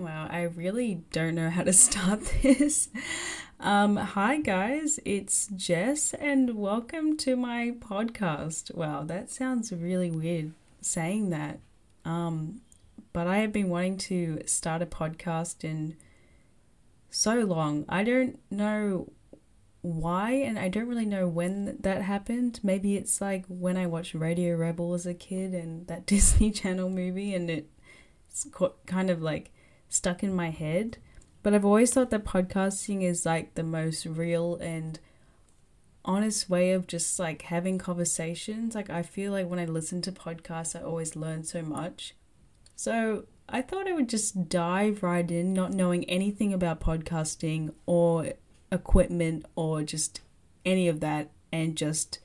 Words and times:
Wow, 0.00 0.28
I 0.30 0.44
really 0.44 1.02
don't 1.12 1.34
know 1.34 1.50
how 1.50 1.62
to 1.62 1.72
start 1.74 2.20
this. 2.42 2.88
Um, 3.60 3.96
hi, 3.96 4.40
guys, 4.40 4.98
it's 5.04 5.48
Jess, 5.54 6.14
and 6.14 6.56
welcome 6.56 7.18
to 7.18 7.36
my 7.36 7.74
podcast. 7.78 8.74
Wow, 8.74 9.04
that 9.04 9.28
sounds 9.28 9.70
really 9.70 10.10
weird 10.10 10.52
saying 10.80 11.28
that. 11.30 11.60
Um, 12.06 12.62
but 13.12 13.26
I 13.26 13.38
have 13.40 13.52
been 13.52 13.68
wanting 13.68 13.98
to 13.98 14.40
start 14.46 14.80
a 14.80 14.86
podcast 14.86 15.64
in 15.64 15.96
so 17.10 17.34
long. 17.40 17.84
I 17.86 18.02
don't 18.02 18.38
know 18.50 19.12
why, 19.82 20.30
and 20.30 20.58
I 20.58 20.68
don't 20.68 20.88
really 20.88 21.04
know 21.04 21.28
when 21.28 21.76
that 21.80 22.00
happened. 22.00 22.60
Maybe 22.62 22.96
it's 22.96 23.20
like 23.20 23.44
when 23.48 23.76
I 23.76 23.86
watched 23.86 24.14
Radio 24.14 24.56
Rebel 24.56 24.94
as 24.94 25.04
a 25.04 25.12
kid 25.12 25.52
and 25.52 25.86
that 25.88 26.06
Disney 26.06 26.50
Channel 26.50 26.88
movie, 26.88 27.34
and 27.34 27.50
it's 27.50 28.46
kind 28.86 29.10
of 29.10 29.20
like 29.20 29.52
stuck 29.90 30.22
in 30.22 30.34
my 30.34 30.48
head. 30.48 30.96
But 31.42 31.52
I've 31.52 31.64
always 31.64 31.92
thought 31.92 32.10
that 32.10 32.24
podcasting 32.24 33.02
is 33.02 33.26
like 33.26 33.54
the 33.54 33.62
most 33.62 34.06
real 34.06 34.56
and 34.56 34.98
honest 36.04 36.48
way 36.48 36.72
of 36.72 36.86
just 36.86 37.18
like 37.18 37.42
having 37.42 37.76
conversations. 37.78 38.74
Like, 38.74 38.88
I 38.88 39.02
feel 39.02 39.32
like 39.32 39.48
when 39.48 39.58
I 39.58 39.66
listen 39.66 40.00
to 40.02 40.12
podcasts, 40.12 40.78
I 40.78 40.82
always 40.82 41.16
learn 41.16 41.44
so 41.44 41.60
much. 41.62 42.14
So, 42.76 43.26
I 43.48 43.62
thought 43.62 43.88
I 43.88 43.92
would 43.92 44.08
just 44.08 44.48
dive 44.48 45.02
right 45.02 45.28
in, 45.28 45.52
not 45.52 45.72
knowing 45.72 46.04
anything 46.04 46.54
about 46.54 46.80
podcasting 46.80 47.74
or 47.84 48.34
equipment 48.70 49.44
or 49.56 49.82
just 49.82 50.20
any 50.64 50.88
of 50.88 51.00
that, 51.00 51.30
and 51.52 51.76
just 51.76 52.20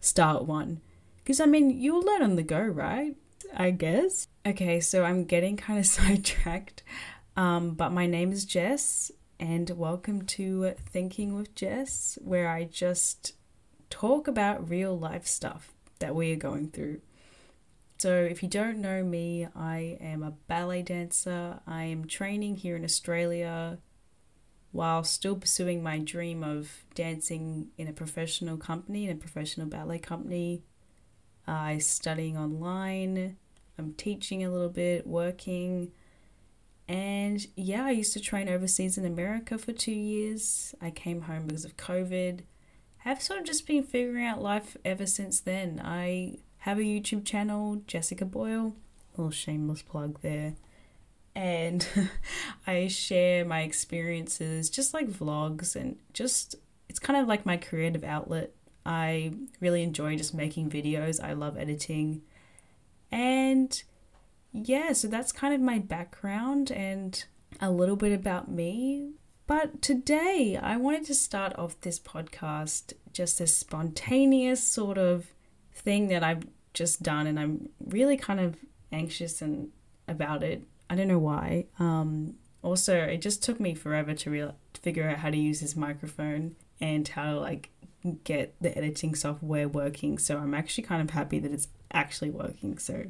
start 0.00 0.44
one. 0.44 0.80
Because, 1.18 1.40
I 1.40 1.46
mean, 1.46 1.70
you'll 1.70 2.02
learn 2.02 2.22
on 2.22 2.36
the 2.36 2.42
go, 2.42 2.60
right? 2.60 3.16
I 3.54 3.70
guess. 3.70 4.28
Okay, 4.46 4.80
so 4.80 5.04
I'm 5.04 5.24
getting 5.24 5.56
kind 5.66 5.78
of 5.78 5.86
sidetracked. 5.86 6.82
Um, 7.36 7.74
but 7.74 7.92
my 7.92 8.06
name 8.06 8.32
is 8.32 8.44
Jess, 8.44 9.10
and 9.38 9.68
welcome 9.70 10.22
to 10.22 10.74
Thinking 10.78 11.34
with 11.34 11.54
Jess, 11.54 12.18
where 12.22 12.48
I 12.48 12.64
just 12.64 13.34
talk 13.90 14.26
about 14.26 14.68
real 14.68 14.98
life 14.98 15.26
stuff 15.26 15.74
that 15.98 16.14
we 16.14 16.32
are 16.32 16.36
going 16.36 16.70
through. 16.70 17.00
So, 17.98 18.14
if 18.14 18.42
you 18.42 18.48
don't 18.48 18.78
know 18.78 19.02
me, 19.02 19.48
I 19.56 19.98
am 20.00 20.22
a 20.22 20.30
ballet 20.30 20.82
dancer. 20.82 21.60
I 21.66 21.84
am 21.84 22.06
training 22.06 22.56
here 22.56 22.76
in 22.76 22.84
Australia 22.84 23.78
while 24.72 25.02
still 25.02 25.36
pursuing 25.36 25.82
my 25.82 25.98
dream 25.98 26.44
of 26.44 26.84
dancing 26.94 27.68
in 27.78 27.88
a 27.88 27.92
professional 27.92 28.58
company, 28.58 29.06
in 29.06 29.10
a 29.10 29.18
professional 29.18 29.66
ballet 29.66 29.98
company. 29.98 30.62
I 31.46 31.78
studying 31.78 32.36
online 32.36 33.36
I'm 33.78 33.92
teaching 33.94 34.44
a 34.44 34.50
little 34.50 34.68
bit, 34.68 35.06
working. 35.06 35.92
And 36.88 37.46
yeah, 37.56 37.84
I 37.84 37.90
used 37.90 38.12
to 38.14 38.20
train 38.20 38.48
overseas 38.48 38.96
in 38.96 39.04
America 39.04 39.58
for 39.58 39.72
two 39.72 39.92
years. 39.92 40.74
I 40.80 40.90
came 40.90 41.22
home 41.22 41.46
because 41.46 41.64
of 41.64 41.76
COVID. 41.76 42.40
Have 42.98 43.22
sort 43.22 43.40
of 43.40 43.44
just 43.44 43.66
been 43.66 43.82
figuring 43.82 44.24
out 44.24 44.42
life 44.42 44.76
ever 44.84 45.06
since 45.06 45.40
then. 45.40 45.80
I 45.84 46.38
have 46.58 46.78
a 46.78 46.82
YouTube 46.82 47.24
channel, 47.24 47.82
Jessica 47.86 48.24
Boyle, 48.24 48.74
little 49.16 49.30
shameless 49.30 49.82
plug 49.82 50.20
there. 50.22 50.54
And 51.34 51.86
I 52.66 52.88
share 52.88 53.44
my 53.44 53.60
experiences, 53.60 54.70
just 54.70 54.94
like 54.94 55.08
vlogs, 55.08 55.76
and 55.76 55.96
just 56.14 56.56
it's 56.88 56.98
kind 56.98 57.20
of 57.20 57.28
like 57.28 57.44
my 57.44 57.56
creative 57.56 58.04
outlet. 58.04 58.52
I 58.86 59.32
really 59.60 59.82
enjoy 59.82 60.16
just 60.16 60.32
making 60.32 60.70
videos. 60.70 61.22
I 61.22 61.32
love 61.32 61.58
editing. 61.58 62.22
And 63.10 63.82
yeah, 64.52 64.92
so 64.92 65.08
that's 65.08 65.32
kind 65.32 65.52
of 65.52 65.60
my 65.60 65.78
background 65.78 66.70
and 66.70 67.24
a 67.60 67.70
little 67.70 67.96
bit 67.96 68.12
about 68.12 68.50
me. 68.50 69.10
But 69.46 69.82
today 69.82 70.58
I 70.60 70.76
wanted 70.76 71.04
to 71.06 71.14
start 71.14 71.54
off 71.56 71.80
this 71.80 71.98
podcast 71.98 72.92
just 73.12 73.40
a 73.40 73.46
spontaneous 73.46 74.62
sort 74.62 74.98
of 74.98 75.26
thing 75.74 76.08
that 76.08 76.22
I've 76.22 76.46
just 76.74 77.02
done, 77.02 77.26
and 77.26 77.40
I'm 77.40 77.70
really 77.84 78.16
kind 78.16 78.38
of 78.38 78.56
anxious 78.92 79.40
and 79.40 79.70
about 80.06 80.42
it. 80.42 80.62
I 80.90 80.94
don't 80.94 81.08
know 81.08 81.18
why. 81.18 81.66
Um, 81.78 82.34
also, 82.62 82.96
it 82.96 83.18
just 83.18 83.42
took 83.42 83.58
me 83.58 83.74
forever 83.74 84.14
to 84.14 84.30
real 84.30 84.54
to 84.72 84.80
figure 84.80 85.08
out 85.08 85.18
how 85.18 85.30
to 85.30 85.36
use 85.36 85.60
this 85.60 85.76
microphone 85.76 86.56
and 86.80 87.06
how 87.08 87.32
to 87.32 87.40
like 87.40 87.70
get 88.24 88.54
the 88.60 88.76
editing 88.76 89.14
software 89.14 89.68
working. 89.68 90.18
So 90.18 90.38
I'm 90.38 90.54
actually 90.54 90.84
kind 90.84 91.02
of 91.02 91.10
happy 91.10 91.38
that 91.38 91.52
it's 91.52 91.68
actually 91.92 92.30
working. 92.30 92.78
So, 92.78 93.06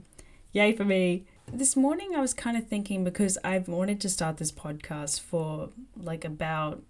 yay 0.53 0.75
for 0.75 0.85
me. 0.85 1.27
This 1.53 1.77
morning 1.77 2.15
I 2.17 2.21
was 2.21 2.35
kind 2.35 2.57
of 2.57 2.67
thinking 2.67 3.05
because 3.05 3.39
I've 3.45 3.69
wanted 3.69 4.01
to 4.01 4.09
start 4.09 4.39
this 4.39 4.53
podcast 4.53 5.21
for 5.21 5.71
like 5.97 6.25
about 6.25 6.83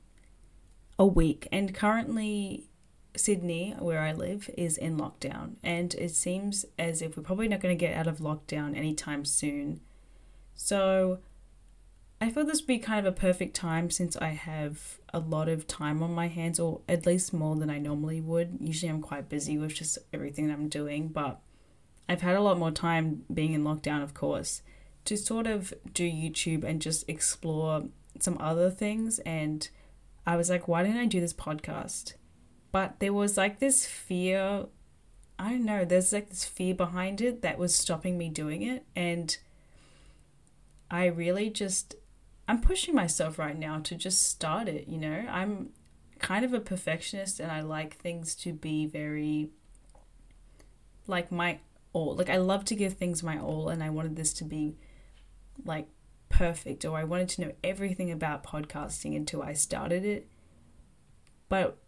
a 0.98 1.06
week, 1.06 1.46
and 1.52 1.74
currently 1.74 2.70
Sydney, 3.16 3.74
where 3.78 4.00
I 4.00 4.12
live, 4.12 4.48
is 4.56 4.78
in 4.78 4.96
lockdown, 4.96 5.56
and 5.62 5.94
it 5.94 6.14
seems 6.14 6.64
as 6.78 7.02
if 7.02 7.16
we're 7.16 7.22
probably 7.22 7.48
not 7.48 7.60
going 7.60 7.76
to 7.76 7.78
get 7.78 7.96
out 7.96 8.06
of 8.06 8.18
lockdown 8.18 8.76
anytime 8.76 9.24
soon. 9.24 9.80
So, 10.54 11.18
I 12.18 12.30
feel 12.30 12.46
this 12.46 12.62
would 12.62 12.66
be 12.66 12.78
kind 12.78 13.06
of 13.06 13.12
a 13.12 13.16
perfect 13.16 13.54
time 13.54 13.90
since 13.90 14.16
I 14.16 14.28
have 14.28 14.98
a 15.12 15.18
lot 15.18 15.48
of 15.48 15.66
time 15.66 16.02
on 16.02 16.14
my 16.14 16.28
hands, 16.28 16.58
or 16.58 16.80
at 16.88 17.04
least 17.04 17.34
more 17.34 17.56
than 17.56 17.68
I 17.68 17.78
normally 17.78 18.20
would. 18.22 18.56
Usually, 18.60 18.90
I'm 18.90 19.02
quite 19.02 19.28
busy 19.28 19.58
with 19.58 19.74
just 19.74 19.98
everything 20.14 20.50
I'm 20.50 20.68
doing, 20.68 21.08
but 21.08 21.40
I've 22.08 22.22
had 22.22 22.36
a 22.36 22.40
lot 22.40 22.58
more 22.58 22.70
time 22.70 23.24
being 23.32 23.52
in 23.52 23.64
lockdown, 23.64 24.02
of 24.02 24.14
course, 24.14 24.62
to 25.04 25.16
sort 25.16 25.46
of 25.46 25.74
do 25.92 26.10
YouTube 26.10 26.64
and 26.64 26.80
just 26.80 27.06
explore 27.08 27.84
some 28.18 28.38
other 28.40 28.70
things. 28.70 29.18
And 29.20 29.68
I 30.26 30.36
was 30.36 30.48
like, 30.48 30.66
why 30.66 30.84
didn't 30.84 30.98
I 31.00 31.06
do 31.06 31.20
this 31.20 31.34
podcast? 31.34 32.14
But 32.72 32.98
there 33.00 33.12
was 33.12 33.36
like 33.36 33.58
this 33.58 33.84
fear. 33.86 34.66
I 35.38 35.50
don't 35.50 35.66
know, 35.66 35.84
there's 35.84 36.14
like 36.14 36.30
this 36.30 36.46
fear 36.46 36.74
behind 36.74 37.20
it 37.20 37.42
that 37.42 37.58
was 37.58 37.74
stopping 37.74 38.16
me 38.16 38.30
doing 38.30 38.62
it. 38.62 38.86
And 38.96 39.36
I 40.90 41.06
really 41.06 41.50
just, 41.50 41.94
I'm 42.48 42.60
pushing 42.60 42.94
myself 42.94 43.38
right 43.38 43.58
now 43.58 43.80
to 43.80 43.96
just 43.96 44.28
start 44.28 44.68
it, 44.68 44.88
you 44.88 44.98
know? 44.98 45.24
I'm 45.28 45.70
kind 46.18 46.44
of 46.44 46.54
a 46.54 46.60
perfectionist 46.60 47.40
and 47.40 47.50
I 47.50 47.60
like 47.60 47.96
things 47.96 48.34
to 48.36 48.52
be 48.52 48.86
very, 48.86 49.50
like 51.06 51.32
my 51.32 51.58
all. 51.92 52.14
Like 52.14 52.30
I 52.30 52.36
love 52.36 52.64
to 52.66 52.74
give 52.74 52.94
things 52.94 53.22
my 53.22 53.38
all 53.38 53.68
and 53.68 53.82
I 53.82 53.90
wanted 53.90 54.16
this 54.16 54.32
to 54.34 54.44
be 54.44 54.76
like 55.64 55.88
perfect 56.28 56.84
or 56.84 56.96
I 56.96 57.04
wanted 57.04 57.28
to 57.30 57.40
know 57.40 57.52
everything 57.64 58.10
about 58.10 58.44
podcasting 58.44 59.16
until 59.16 59.42
I 59.42 59.52
started 59.52 60.04
it. 60.04 60.28
But 61.48 61.78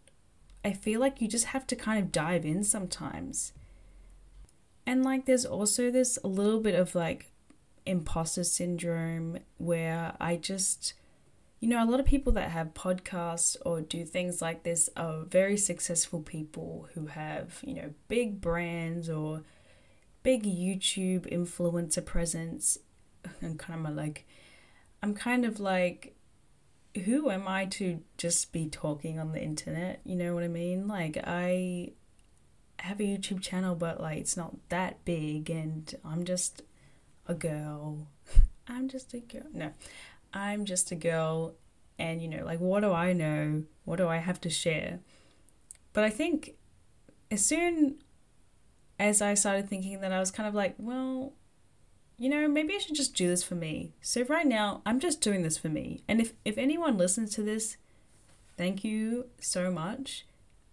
I 0.63 0.73
feel 0.73 0.99
like 0.99 1.21
you 1.21 1.27
just 1.27 1.45
have 1.45 1.67
to 1.67 1.75
kind 1.75 2.03
of 2.03 2.11
dive 2.11 2.45
in 2.45 2.63
sometimes. 2.63 3.53
And 4.85 5.05
like 5.05 5.25
there's 5.25 5.45
also 5.45 5.91
this 5.91 6.17
little 6.23 6.59
bit 6.59 6.75
of 6.75 6.95
like 6.95 7.31
imposter 7.85 8.43
syndrome 8.43 9.39
where 9.57 10.13
I 10.19 10.35
just 10.35 10.93
you 11.59 11.67
know, 11.67 11.83
a 11.83 11.89
lot 11.89 11.99
of 11.99 12.05
people 12.05 12.31
that 12.33 12.51
have 12.51 12.73
podcasts 12.73 13.57
or 13.65 13.81
do 13.81 14.05
things 14.05 14.41
like 14.41 14.63
this 14.63 14.89
are 14.95 15.23
very 15.23 15.57
successful 15.57 16.21
people 16.21 16.87
who 16.93 17.07
have, 17.07 17.59
you 17.65 17.73
know, 17.73 17.93
big 18.07 18.39
brands 18.39 19.09
or 19.09 19.43
big 20.23 20.43
YouTube 20.43 21.29
influencer 21.29 22.03
presence. 22.03 22.77
I'm 23.41 23.57
kind 23.57 23.85
of 23.85 23.93
like, 23.93 24.25
I'm 25.03 25.13
kind 25.13 25.43
of 25.43 25.59
like, 25.59 26.15
who 27.03 27.29
am 27.29 27.47
I 27.47 27.65
to 27.65 27.99
just 28.17 28.53
be 28.53 28.67
talking 28.67 29.19
on 29.19 29.33
the 29.33 29.41
internet? 29.41 29.99
You 30.05 30.15
know 30.15 30.33
what 30.33 30.43
I 30.43 30.47
mean? 30.47 30.87
Like, 30.87 31.17
I 31.25 31.91
have 32.79 33.01
a 33.01 33.03
YouTube 33.03 33.41
channel, 33.41 33.75
but 33.75 33.99
like, 33.99 34.17
it's 34.19 34.37
not 34.37 34.55
that 34.69 35.03
big, 35.03 35.49
and 35.49 35.93
I'm 36.05 36.23
just 36.23 36.61
a 37.29 37.33
girl. 37.33 38.07
I'm 38.67 38.89
just 38.89 39.13
a 39.13 39.19
girl. 39.19 39.47
No, 39.53 39.71
I'm 40.33 40.65
just 40.65 40.91
a 40.91 40.95
girl, 40.95 41.55
and 41.97 42.21
you 42.21 42.27
know, 42.27 42.43
like, 42.43 42.59
what 42.59 42.81
do 42.81 42.91
I 42.91 43.13
know? 43.13 43.63
What 43.85 43.95
do 43.95 44.07
I 44.07 44.17
have 44.17 44.41
to 44.41 44.49
share? 44.49 44.99
But 45.93 46.03
I 46.03 46.09
think 46.09 46.55
as 47.31 47.45
soon 47.45 47.95
as 48.99 49.21
I 49.21 49.33
started 49.33 49.69
thinking 49.69 50.01
that 50.01 50.11
I 50.11 50.19
was 50.19 50.31
kind 50.31 50.47
of 50.47 50.53
like, 50.53 50.75
well, 50.77 51.33
you 52.17 52.29
know, 52.29 52.47
maybe 52.47 52.75
I 52.75 52.79
should 52.79 52.95
just 52.95 53.15
do 53.15 53.27
this 53.27 53.43
for 53.43 53.55
me. 53.55 53.93
So 54.01 54.23
right 54.23 54.45
now, 54.45 54.81
I'm 54.85 54.99
just 54.99 55.21
doing 55.21 55.41
this 55.41 55.57
for 55.57 55.69
me. 55.69 56.03
And 56.07 56.19
if, 56.19 56.33
if 56.43 56.57
anyone 56.57 56.97
listens 56.97 57.33
to 57.35 57.41
this, 57.41 57.77
thank 58.57 58.83
you 58.83 59.27
so 59.39 59.71
much. 59.71 60.25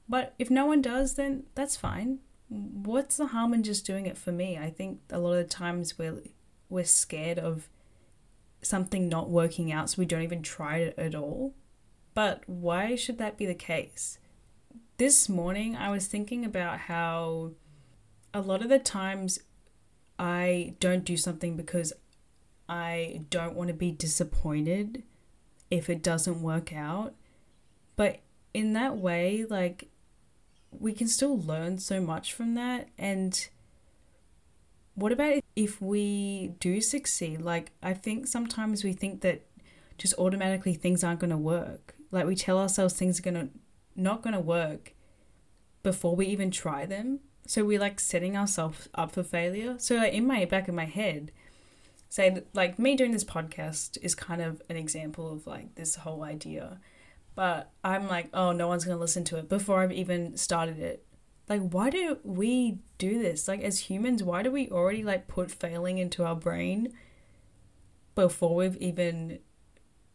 But 0.09 0.35
if 0.39 0.51
no 0.51 0.67
one 0.67 0.83
does, 0.83 1.15
then 1.15 1.45
that's 1.55 1.77
fine. 1.77 2.19
What's 2.49 3.17
the 3.17 3.29
harm 3.29 3.55
in 3.55 3.63
just 3.63 3.87
doing 3.87 4.07
it 4.07 4.19
for 4.19 4.33
me? 4.33 4.59
I 4.59 4.71
think 4.71 5.01
a 5.11 5.19
lot 5.19 5.33
of 5.33 5.39
the 5.39 5.45
times 5.45 5.97
we're, 5.97 6.19
we're 6.69 6.85
scared 6.85 7.39
of 7.39 7.69
something 8.63 9.09
not 9.09 9.31
working 9.31 9.73
out, 9.73 9.91
so 9.91 9.97
we 9.99 10.07
don't 10.07 10.23
even 10.23 10.43
try 10.43 10.79
it 10.79 10.99
at 10.99 11.15
all. 11.15 11.55
But 12.15 12.43
why 12.47 12.97
should 12.97 13.19
that 13.19 13.37
be 13.37 13.47
the 13.47 13.55
case? 13.55 14.19
This 14.97 15.29
morning, 15.29 15.77
I 15.77 15.91
was 15.91 16.07
thinking 16.07 16.45
about 16.45 16.81
how 16.81 17.53
a 18.33 18.41
lot 18.41 18.63
of 18.63 18.69
the 18.69 18.79
times 18.79 19.39
I 20.19 20.75
don't 20.81 21.05
do 21.05 21.17
something 21.17 21.57
because 21.57 21.93
I 22.69 23.23
don't 23.31 23.55
want 23.55 23.69
to 23.69 23.75
be 23.75 23.93
disappointed 23.93 25.03
if 25.71 25.91
it 25.91 26.03
doesn't 26.03 26.43
work 26.43 26.73
out. 26.75 27.15
But 27.97 28.21
in 28.55 28.73
that 28.73 28.97
way, 28.97 29.45
like, 29.49 29.89
we 30.71 30.93
can 30.93 31.09
still 31.09 31.39
learn 31.39 31.79
so 31.79 32.01
much 32.01 32.33
from 32.33 32.55
that. 32.55 32.89
And 32.99 33.49
what 34.97 35.13
about 35.13 35.43
if 35.55 35.81
we 35.81 36.55
do 36.59 36.81
succeed? 36.81 37.41
Like, 37.41 37.71
I 37.83 37.95
think 37.95 38.27
sometimes 38.27 38.83
we 38.83 38.93
think 38.93 39.21
that 39.21 39.47
just 39.99 40.15
automatically 40.19 40.75
things 40.75 41.05
aren't 41.05 41.21
going 41.21 41.31
to 41.31 41.37
work. 41.37 41.95
Like, 42.11 42.27
we 42.27 42.35
tell 42.35 42.59
ourselves 42.59 42.95
things 42.95 43.21
are 43.21 43.23
going 43.23 43.35
to 43.35 43.49
not 43.95 44.23
going 44.23 44.35
to 44.35 44.41
work 44.41 44.95
before 45.83 46.17
we 46.17 46.27
even 46.27 46.51
try 46.51 46.85
them. 46.85 47.21
So 47.47 47.65
we're 47.65 47.79
like 47.79 48.01
setting 48.01 48.37
ourselves 48.37 48.89
up 48.95 49.13
for 49.13 49.23
failure. 49.23 49.77
So 49.79 49.97
like 49.97 50.13
in 50.13 50.27
my 50.27 50.45
back 50.45 50.69
of 50.69 50.75
my 50.75 50.85
head, 50.85 51.31
say 52.09 52.43
like 52.55 52.79
me 52.79 52.97
doing 52.97 53.13
this 53.13 53.25
podcast 53.25 53.97
is 54.03 54.15
kind 54.15 54.43
of 54.43 54.61
an 54.69 54.77
example 54.77 55.33
of 55.33 55.47
like 55.47 55.77
this 55.77 55.97
whole 55.97 56.25
idea. 56.25 56.81
But 57.37 57.71
I'm 57.85 58.09
like, 58.09 58.31
oh, 58.35 58.53
no 58.53 58.67
one's 58.67 58.85
gonna 58.85 58.99
listen 58.99 59.25
to 59.25 59.39
it 59.39 59.49
before 59.49 59.81
I've 59.81 59.93
even 59.93 60.37
started 60.37 60.79
it. 60.79 61.05
Like, 61.49 61.69
why 61.71 61.91
do 61.91 62.19
we 62.25 62.79
do 62.99 63.23
this? 63.23 63.47
Like, 63.47 63.61
as 63.61 63.81
humans, 63.81 64.23
why 64.23 64.43
do 64.43 64.51
we 64.51 64.69
already 64.69 65.03
like 65.03 65.29
put 65.29 65.51
failing 65.51 65.99
into 65.99 66.25
our 66.25 66.35
brain 66.35 66.93
before 68.15 68.55
we've 68.55 68.77
even 68.79 69.39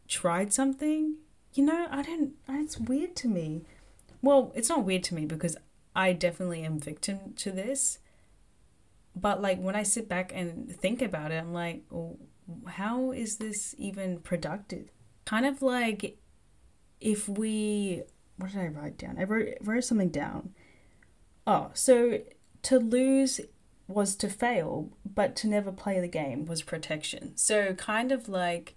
tried 0.08 0.52
something? 0.52 1.16
You 1.54 1.66
know, 1.66 1.88
I 1.90 2.02
don't. 2.02 2.34
It's 2.50 2.78
weird 2.78 3.16
to 3.18 3.28
me 3.28 3.64
well, 4.22 4.52
it's 4.56 4.70
not 4.70 4.86
weird 4.86 5.04
to 5.06 5.16
me 5.16 5.26
because 5.26 5.58
I 5.96 6.14
definitely 6.14 6.64
am 6.64 6.80
victim 6.80 7.34
to 7.38 7.52
this. 7.52 8.00
But 9.16 9.42
like 9.42 9.60
when 9.60 9.76
I 9.76 9.84
sit 9.84 10.08
back 10.08 10.32
and 10.34 10.74
think 10.76 11.02
about 11.02 11.32
it, 11.32 11.38
I'm 11.38 11.54
like, 11.54 11.84
well, 11.90 12.18
how 12.68 13.12
is 13.12 13.38
this 13.38 13.76
even 13.78 14.20
productive? 14.20 14.90
Kind 15.26 15.46
of 15.46 15.62
like 15.62 16.18
if 17.00 17.28
we, 17.28 18.04
what 18.38 18.52
did 18.52 18.62
I 18.62 18.68
write 18.68 18.98
down? 18.98 19.18
I 19.20 19.24
wrote 19.24 19.58
wrote 19.62 19.84
something 19.84 20.10
down. 20.10 20.54
Oh, 21.46 21.72
so 21.74 22.22
to 22.64 22.80
lose 22.80 23.42
was 23.88 24.16
to 24.16 24.30
fail, 24.30 24.90
but 25.06 25.36
to 25.38 25.48
never 25.48 25.72
play 25.72 26.00
the 26.00 26.08
game 26.08 26.46
was 26.46 26.62
protection. 26.62 27.36
So 27.36 27.74
kind 27.74 28.12
of 28.12 28.30
like 28.30 28.76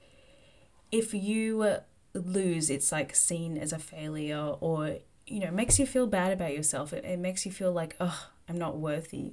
if 0.91 1.15
you 1.15 1.79
lose, 2.15 2.71
it's 2.71 2.93
like 2.93 3.15
seen 3.15 3.59
as 3.59 3.73
a 3.73 3.79
failure 3.79 4.55
or 4.61 4.99
you 5.27 5.41
know, 5.41 5.51
makes 5.51 5.79
you 5.79 5.87
feel 5.87 6.07
bad 6.07 6.33
about 6.33 6.55
yourself. 6.55 6.93
It, 6.93 7.05
it 7.05 7.19
makes 7.19 7.47
you 7.47 7.53
feel 7.53 7.73
like, 7.73 7.97
oh, 8.01 8.29
I'm 8.49 8.59
not 8.59 8.77
worthy. 8.77 9.33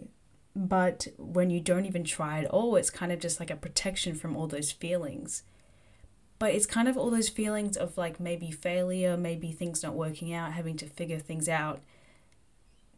But 0.55 1.07
when 1.17 1.49
you 1.49 1.59
don't 1.59 1.85
even 1.85 2.03
try 2.03 2.39
at 2.39 2.49
all, 2.49 2.75
it's 2.75 2.89
kind 2.89 3.11
of 3.11 3.19
just 3.19 3.39
like 3.39 3.49
a 3.49 3.55
protection 3.55 4.15
from 4.15 4.35
all 4.35 4.47
those 4.47 4.71
feelings. 4.71 5.43
But 6.39 6.53
it's 6.53 6.65
kind 6.65 6.87
of 6.87 6.97
all 6.97 7.11
those 7.11 7.29
feelings 7.29 7.77
of 7.77 7.97
like 7.97 8.19
maybe 8.19 8.51
failure, 8.51 9.15
maybe 9.15 9.51
things 9.51 9.83
not 9.83 9.95
working 9.95 10.33
out, 10.33 10.53
having 10.53 10.77
to 10.77 10.87
figure 10.87 11.19
things 11.19 11.47
out. 11.47 11.81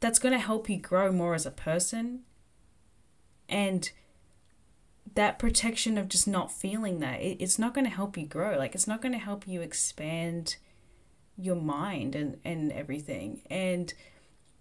That's 0.04 0.20
going 0.20 0.34
to 0.34 0.40
help 0.40 0.70
you 0.70 0.76
grow 0.76 1.14
more 1.14 1.34
as 1.34 1.46
a 1.46 1.52
person. 1.52 2.24
And 3.48 3.90
that 5.16 5.40
protection 5.40 5.98
of 5.98 6.10
just 6.10 6.28
not 6.28 6.52
feeling 6.52 7.00
that, 7.00 7.22
it, 7.22 7.38
it's 7.40 7.58
not 7.58 7.74
going 7.74 7.86
to 7.86 7.96
help 7.96 8.18
you 8.18 8.26
grow. 8.26 8.58
Like, 8.58 8.76
it's 8.76 8.86
not 8.86 9.02
going 9.02 9.14
to 9.14 9.18
help 9.18 9.48
you 9.48 9.62
expand 9.62 10.58
your 11.38 11.56
mind 11.56 12.16
and, 12.16 12.38
and 12.44 12.70
everything. 12.74 13.44
And 13.50 13.94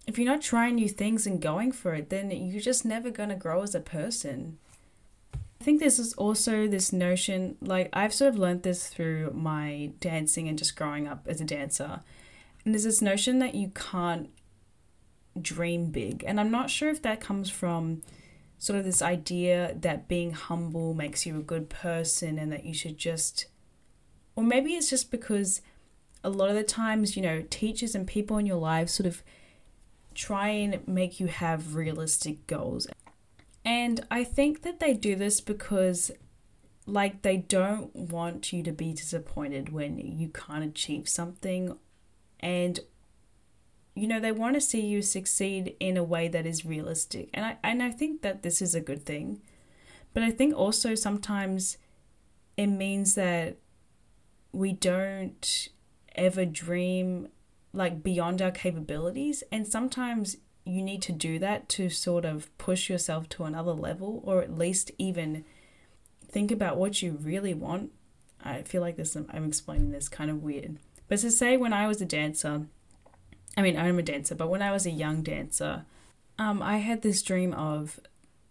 if 0.07 0.17
you're 0.17 0.33
not 0.33 0.43
trying 0.43 0.77
new 0.77 0.89
things 0.89 1.27
and 1.27 1.43
going 1.43 1.73
for 1.73 1.93
it, 1.93 2.09
then 2.09 2.31
you're 2.31 2.61
just 2.61 2.85
never 2.85 3.11
going 3.11 3.31
to 3.31 3.35
grow 3.35 3.63
as 3.63 3.75
a 3.75 3.81
person. 3.81 4.59
I 5.35 5.65
think 5.65 5.81
this 5.81 5.99
is 5.99 6.13
also 6.15 6.69
this 6.69 6.93
notion, 6.93 7.57
like, 7.61 7.89
I've 7.93 8.15
sort 8.15 8.33
of 8.33 8.39
learned 8.39 8.63
this 8.63 8.87
through 8.87 9.33
my 9.35 9.91
dancing 9.99 10.47
and 10.47 10.57
just 10.57 10.77
growing 10.77 11.09
up 11.09 11.27
as 11.27 11.41
a 11.41 11.45
dancer. 11.45 11.99
And 12.65 12.73
there's 12.73 12.85
this 12.85 13.03
notion 13.03 13.41
that 13.41 13.57
you 13.57 13.73
can't 13.75 14.31
dream 15.41 15.87
big. 15.87 16.25
And 16.27 16.39
I'm 16.39 16.51
not 16.51 16.71
sure 16.71 16.91
if 16.91 17.03
that 17.03 17.21
comes 17.21 17.49
from 17.51 18.03
sort 18.59 18.79
of 18.79 18.85
this 18.85 19.03
idea 19.03 19.75
that 19.81 20.09
being 20.09 20.33
humble 20.33 20.95
makes 20.95 21.27
you 21.27 21.39
a 21.39 21.43
good 21.43 21.69
person 21.69 22.39
and 22.39 22.53
that 22.53 22.65
you 22.65 22.73
should 22.75 22.97
just, 22.97 23.47
or 24.37 24.45
maybe 24.45 24.75
it's 24.75 24.91
just 24.91 25.11
because 25.11 25.61
a 26.23 26.31
lot 26.31 26.49
of 26.49 26.55
the 26.55 26.63
times, 26.63 27.17
you 27.17 27.23
know, 27.23 27.43
teachers 27.51 27.95
and 27.95 28.07
people 28.07 28.39
in 28.39 28.47
your 28.47 28.59
life 28.59 28.89
sort 28.89 29.07
of 29.07 29.23
try 30.15 30.49
and 30.49 30.87
make 30.87 31.19
you 31.19 31.27
have 31.27 31.75
realistic 31.75 32.47
goals. 32.47 32.87
And 33.65 34.07
I 34.11 34.25
think 34.25 34.63
that 34.63 34.81
they 34.81 34.95
do 34.95 35.17
this 35.17 35.41
because, 35.41 36.11
like, 36.87 37.23
they 37.23 37.37
don't 37.37 37.95
want 37.95 38.53
you 38.53 38.63
to 38.63 38.73
be 38.73 38.93
disappointed 38.93 39.73
when 39.73 39.99
you 39.99 40.29
can't 40.29 40.65
achieve 40.65 41.09
something. 41.09 41.77
And, 42.41 42.81
you 43.95 44.07
know, 44.07 44.21
they 44.21 44.33
want 44.33 44.55
to 44.55 44.61
see 44.61 44.81
you 44.81 45.03
succeed 45.03 45.77
in 45.79 45.97
a 45.97 46.05
way 46.05 46.29
that 46.29 46.47
is 46.47 46.65
realistic. 46.65 47.29
And 47.35 47.45
I, 47.45 47.59
and 47.63 47.83
I 47.83 47.91
think 47.91 48.23
that 48.23 48.43
this 48.43 48.63
is 48.63 48.75
a 48.75 48.81
good 48.81 49.05
thing. 49.05 49.43
But 50.15 50.23
I 50.23 50.31
think 50.31 50.55
also 50.55 50.95
sometimes 50.95 51.77
it 52.57 52.67
means 52.67 53.15
that 53.15 53.57
we 54.53 54.73
don't 54.73 55.69
ever 56.15 56.45
dream 56.45 57.29
like 57.73 58.03
beyond 58.03 58.43
our 58.43 58.51
capabilities 58.51 59.43
and 59.51 59.67
sometimes 59.67 60.37
you 60.65 60.83
need 60.83 61.01
to 61.03 61.13
do 61.13 61.39
that 61.39 61.69
to 61.71 61.89
sort 61.89 62.25
of 62.25 62.57
push 62.59 62.91
yourself 62.91 63.29
to 63.31 63.45
another 63.45 63.73
level 63.73 64.21
or 64.25 64.43
at 64.43 64.57
least 64.57 64.91
even 64.99 65.45
think 66.29 66.51
about 66.51 66.77
what 66.77 67.01
you 67.01 67.19
really 67.23 67.55
want 67.55 67.91
i 68.45 68.61
feel 68.61 68.83
like 68.83 68.97
this 68.97 69.17
i'm 69.17 69.45
explaining 69.45 69.91
this 69.91 70.09
kind 70.09 70.31
of 70.31 70.43
weird 70.43 70.77
but 71.09 71.19
to 71.19 71.31
say 71.31 71.57
when 71.57 71.73
i 71.73 71.87
was 71.87 72.03
a 72.03 72.07
dancer 72.07 72.67
i 73.57 73.63
mean 73.63 73.77
i'm 73.77 73.99
a 73.99 74.03
dancer 74.03 74.35
but 74.35 74.49
when 74.49 74.63
i 74.63 74.71
was 74.71 74.87
a 74.87 74.91
young 74.91 75.23
dancer 75.23 75.85
um, 76.39 76.63
i 76.63 76.79
had 76.79 77.03
this 77.03 77.23
dream 77.23 77.53
of 77.55 78.01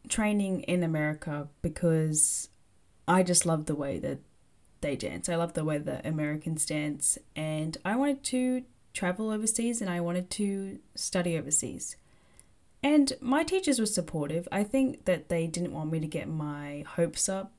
training 0.07 0.61
in 0.61 0.83
america 0.83 1.47
because 1.61 2.49
i 3.07 3.23
just 3.23 3.45
love 3.45 3.65
the 3.65 3.75
way 3.75 3.99
that 3.99 4.19
they 4.81 4.95
dance. 4.95 5.29
I 5.29 5.35
love 5.35 5.53
the 5.53 5.63
way 5.63 5.77
the 5.77 6.05
Americans 6.07 6.65
dance, 6.65 7.17
and 7.35 7.77
I 7.85 7.95
wanted 7.95 8.23
to 8.25 8.63
travel 8.93 9.29
overseas 9.29 9.79
and 9.79 9.89
I 9.89 10.01
wanted 10.01 10.29
to 10.31 10.79
study 10.95 11.37
overseas. 11.37 11.95
And 12.83 13.13
my 13.21 13.43
teachers 13.43 13.79
were 13.79 13.85
supportive. 13.85 14.47
I 14.51 14.63
think 14.63 15.05
that 15.05 15.29
they 15.29 15.47
didn't 15.47 15.71
want 15.71 15.91
me 15.91 15.99
to 16.01 16.07
get 16.07 16.27
my 16.27 16.83
hopes 16.95 17.29
up 17.29 17.53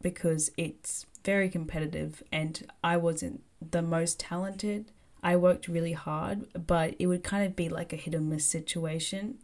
because 0.00 0.50
it's 0.56 1.04
very 1.24 1.50
competitive 1.50 2.22
and 2.32 2.64
I 2.82 2.96
wasn't 2.96 3.42
the 3.60 3.82
most 3.82 4.20
talented. 4.20 4.92
I 5.22 5.36
worked 5.36 5.68
really 5.68 5.92
hard, 5.92 6.46
but 6.66 6.94
it 6.98 7.06
would 7.06 7.24
kind 7.24 7.44
of 7.44 7.56
be 7.56 7.68
like 7.68 7.92
a 7.92 7.96
hit 7.96 8.14
or 8.14 8.20
miss 8.20 8.46
situation. 8.46 9.38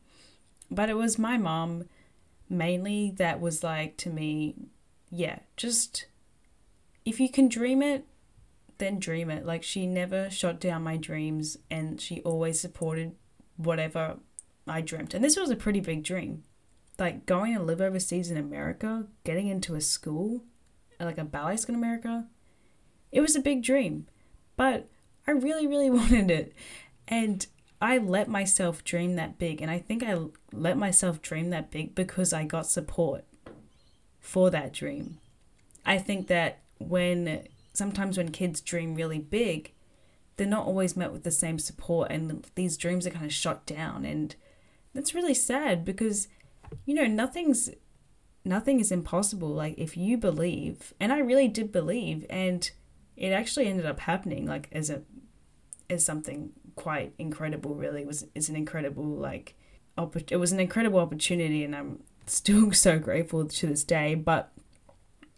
But 0.70 0.88
it 0.88 0.96
was 0.96 1.18
my 1.18 1.36
mom 1.36 1.84
mainly 2.48 3.12
that 3.16 3.40
was 3.40 3.62
like 3.62 3.96
to 3.98 4.10
me, 4.10 4.54
yeah, 5.10 5.40
just 5.56 6.06
if 7.04 7.20
you 7.20 7.28
can 7.28 7.48
dream 7.48 7.82
it, 7.82 8.06
then 8.78 8.98
dream 8.98 9.30
it. 9.30 9.44
Like 9.44 9.62
she 9.62 9.86
never 9.86 10.30
shot 10.30 10.60
down 10.60 10.82
my 10.82 10.96
dreams 10.96 11.58
and 11.70 12.00
she 12.00 12.20
always 12.22 12.60
supported 12.60 13.14
whatever 13.56 14.18
I 14.66 14.80
dreamt. 14.80 15.14
And 15.14 15.24
this 15.24 15.36
was 15.36 15.50
a 15.50 15.56
pretty 15.56 15.80
big 15.80 16.02
dream. 16.02 16.44
Like 16.98 17.26
going 17.26 17.54
and 17.54 17.66
live 17.66 17.80
overseas 17.80 18.30
in 18.30 18.36
America, 18.36 19.06
getting 19.24 19.48
into 19.48 19.74
a 19.74 19.80
school, 19.80 20.44
like 21.00 21.18
a 21.18 21.24
ballet 21.24 21.56
school 21.56 21.74
in 21.74 21.80
America, 21.80 22.26
it 23.10 23.20
was 23.20 23.36
a 23.36 23.40
big 23.40 23.62
dream. 23.62 24.06
But 24.56 24.88
I 25.26 25.32
really, 25.32 25.66
really 25.66 25.90
wanted 26.00 26.30
it. 26.30 26.54
And 27.08 27.46
I 27.80 27.98
let 27.98 28.28
myself 28.28 28.84
dream 28.84 29.16
that 29.16 29.38
big. 29.38 29.60
And 29.60 29.70
I 29.70 29.78
think 29.78 30.02
I 30.02 30.16
let 30.52 30.78
myself 30.78 31.20
dream 31.20 31.50
that 31.50 31.70
big 31.70 31.94
because 31.94 32.32
I 32.32 32.44
got 32.44 32.66
support 32.66 33.24
for 34.20 34.50
that 34.50 34.72
dream. 34.72 35.18
I 35.84 35.98
think 35.98 36.28
that 36.28 36.60
when 36.78 37.46
sometimes 37.74 38.16
when 38.16 38.30
kids 38.30 38.60
dream 38.60 38.94
really 38.94 39.18
big, 39.18 39.74
they're 40.36 40.46
not 40.46 40.66
always 40.66 40.96
met 40.96 41.12
with 41.12 41.22
the 41.22 41.30
same 41.30 41.58
support 41.58 42.10
and 42.10 42.46
these 42.54 42.76
dreams 42.76 43.06
are 43.06 43.10
kind 43.10 43.24
of 43.24 43.32
shot 43.32 43.66
down 43.66 44.04
and 44.04 44.34
that's 44.92 45.14
really 45.14 45.34
sad 45.34 45.84
because 45.84 46.28
you 46.86 46.94
know 46.94 47.06
nothing's 47.06 47.70
nothing 48.44 48.80
is 48.80 48.90
impossible 48.90 49.48
like 49.48 49.74
if 49.78 49.96
you 49.96 50.16
believe 50.16 50.92
and 50.98 51.12
I 51.12 51.18
really 51.18 51.48
did 51.48 51.70
believe 51.70 52.26
and 52.28 52.68
it 53.16 53.30
actually 53.30 53.66
ended 53.66 53.86
up 53.86 54.00
happening 54.00 54.46
like 54.46 54.68
as 54.72 54.90
a 54.90 55.02
as 55.90 56.04
something 56.04 56.50
quite 56.76 57.12
incredible 57.18 57.74
really 57.74 58.02
it 58.02 58.06
was 58.06 58.26
is 58.34 58.48
an 58.48 58.56
incredible 58.56 59.04
like 59.04 59.54
it 60.28 60.36
was 60.36 60.50
an 60.50 60.58
incredible 60.58 60.98
opportunity 60.98 61.62
and 61.62 61.74
I'm 61.74 62.02
still 62.26 62.72
so 62.86 62.98
grateful 62.98 63.46
to 63.46 63.66
this 63.66 63.84
day 63.84 64.14
but 64.14 64.52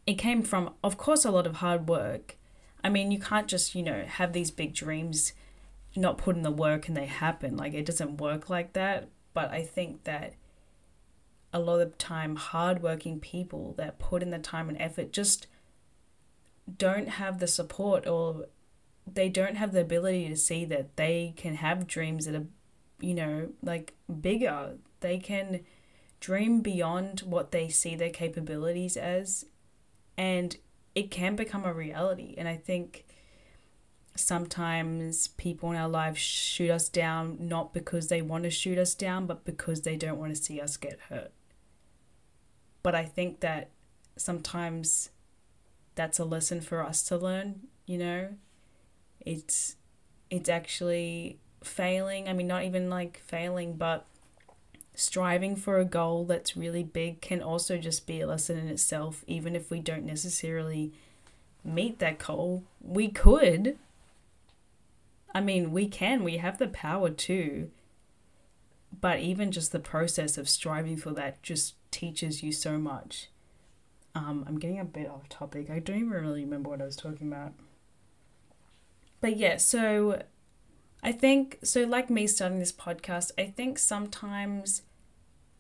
it 0.07 0.15
came 0.15 0.43
from, 0.43 0.73
of 0.85 0.97
course, 0.97 1.25
a 1.25 1.31
lot 1.31 1.47
of 1.47 1.57
hard 1.57 1.89
work. 1.89 2.39
I 2.83 2.89
mean, 2.89 3.11
you 3.11 3.19
can't 3.19 3.49
just, 3.49 3.75
you 3.75 3.83
know, 3.83 4.05
have 4.07 4.33
these 4.33 4.53
big 4.53 4.73
dreams, 4.73 5.33
not 5.97 6.19
put 6.19 6.37
in 6.37 6.43
the 6.43 6.51
work 6.51 6.87
and 6.87 6.97
they 6.97 7.07
happen. 7.07 7.57
Like, 7.57 7.75
it 7.75 7.85
doesn't 7.85 8.19
work 8.19 8.49
like 8.49 8.73
that. 8.75 9.09
But 9.35 9.51
I 9.51 9.65
think 9.65 10.05
that 10.05 10.35
a 11.53 11.59
lot 11.59 11.81
of 11.81 11.99
time 11.99 12.37
hardworking 12.37 13.19
people 13.19 13.75
that 13.79 13.99
put 13.99 14.23
in 14.23 14.31
the 14.31 14.39
time 14.39 14.69
and 14.69 14.81
effort 14.81 15.13
just 15.13 15.47
don't 16.79 17.09
have 17.09 17.39
the 17.39 17.47
support 17.47 18.07
or 18.07 18.47
they 19.07 19.29
don't 19.29 19.57
have 19.57 19.73
the 19.73 19.81
ability 19.81 20.29
to 20.29 20.37
see 20.37 20.65
that 20.65 20.97
they 20.97 21.33
can 21.37 21.57
have 21.57 21.87
dreams 21.87 22.27
that 22.27 22.35
are 22.35 22.47
you 23.01 23.15
know 23.15 23.49
like 23.63 23.95
bigger. 24.21 24.77
They 25.01 25.19
can 25.19 25.61
dream 26.21 26.61
beyond 26.61 27.21
what 27.21 27.53
they 27.53 27.69
see 27.69 27.95
their 27.95 28.11
capabilities 28.11 28.97
as 28.97 29.45
and 30.17 30.57
it 30.95 31.11
can 31.11 31.37
become 31.37 31.65
a 31.65 31.73
reality. 31.73 32.35
And 32.37 32.49
i 32.49 32.57
think 32.57 33.05
sometimes 34.19 35.29
people 35.29 35.71
in 35.71 35.77
our 35.77 35.89
lives 35.89 36.19
shoot 36.19 36.71
us 36.71 36.89
down 36.89 37.37
not 37.39 37.75
because 37.75 38.09
they 38.09 38.23
want 38.23 38.45
to 38.45 38.51
shoot 38.51 38.79
us 38.79 38.95
down 38.95 39.27
but 39.27 39.45
because 39.45 39.83
they 39.83 39.95
don't 39.95 40.19
want 40.19 40.35
to 40.35 40.43
see 40.43 40.61
us 40.61 40.77
get 40.77 40.99
hurt. 41.11 41.33
But 42.83 42.95
i 42.95 43.05
think 43.05 43.41
that 43.41 43.71
sometimes 44.17 45.11
that's 45.95 46.19
a 46.19 46.25
lesson 46.25 46.63
for 46.63 46.83
us 46.83 47.03
to 47.05 47.17
learn 47.19 47.69
you 47.85 47.99
know 47.99 48.31
it's 49.27 49.77
it's 50.31 50.49
actually 50.49 51.39
failing. 51.63 52.29
I 52.29 52.33
mean 52.33 52.47
not 52.47 52.65
even 52.65 52.89
like 52.89 53.21
failing 53.27 53.77
but 53.77 54.07
striving 54.95 55.57
for 55.57 55.79
a 55.79 55.85
goal 55.85 56.25
that's 56.25 56.57
really 56.57 56.83
big 56.83 57.21
can 57.21 57.43
also 57.43 57.77
just 57.77 58.07
be 58.07 58.21
a 58.23 58.27
lesson 58.27 58.57
in 58.57 58.69
itself. 58.69 59.25
Even 59.27 59.55
if 59.55 59.71
we 59.71 59.81
don't 59.81 60.05
necessarily 60.07 60.93
meet 61.63 61.99
that 61.99 62.19
goal 62.19 62.63
we 62.81 63.09
could. 63.09 63.77
I 65.35 65.41
mean 65.41 65.73
we 65.73 65.89
can. 65.89 66.25
We 66.25 66.39
have 66.39 66.59
the 66.59 66.69
power 66.69 67.11
to. 67.11 67.71
But 68.99 69.19
even 69.19 69.53
just 69.53 69.73
the 69.73 69.81
process 69.81 70.39
of 70.39 70.49
striving 70.49 70.97
for 70.97 71.11
that 71.11 71.43
just 71.43 71.75
teaches 71.91 72.43
you 72.43 72.53
so 72.53 72.79
much. 72.79 73.29
Um, 74.15 74.45
i'm 74.49 74.59
getting 74.59 74.81
a 74.81 74.85
bit 74.85 75.11
off 75.11 75.29
topic. 75.29 75.69
I 75.69 75.81
don't 75.81 75.97
even 75.97 76.11
really 76.11 76.45
remember 76.45 76.71
what 76.71 76.81
i 76.81 76.85
was 76.85 76.97
talking 76.97 77.27
about 77.27 77.53
but 79.21 79.37
yeah, 79.37 79.57
so 79.57 80.23
I 81.03 81.13
think, 81.13 81.59
so 81.63 81.85
like 81.85 82.11
me 82.11 82.27
starting 82.27 82.59
this 82.59 82.73
podcast, 82.73 83.31
I 83.39 83.47
think 83.47 83.79
sometimes 83.79 84.83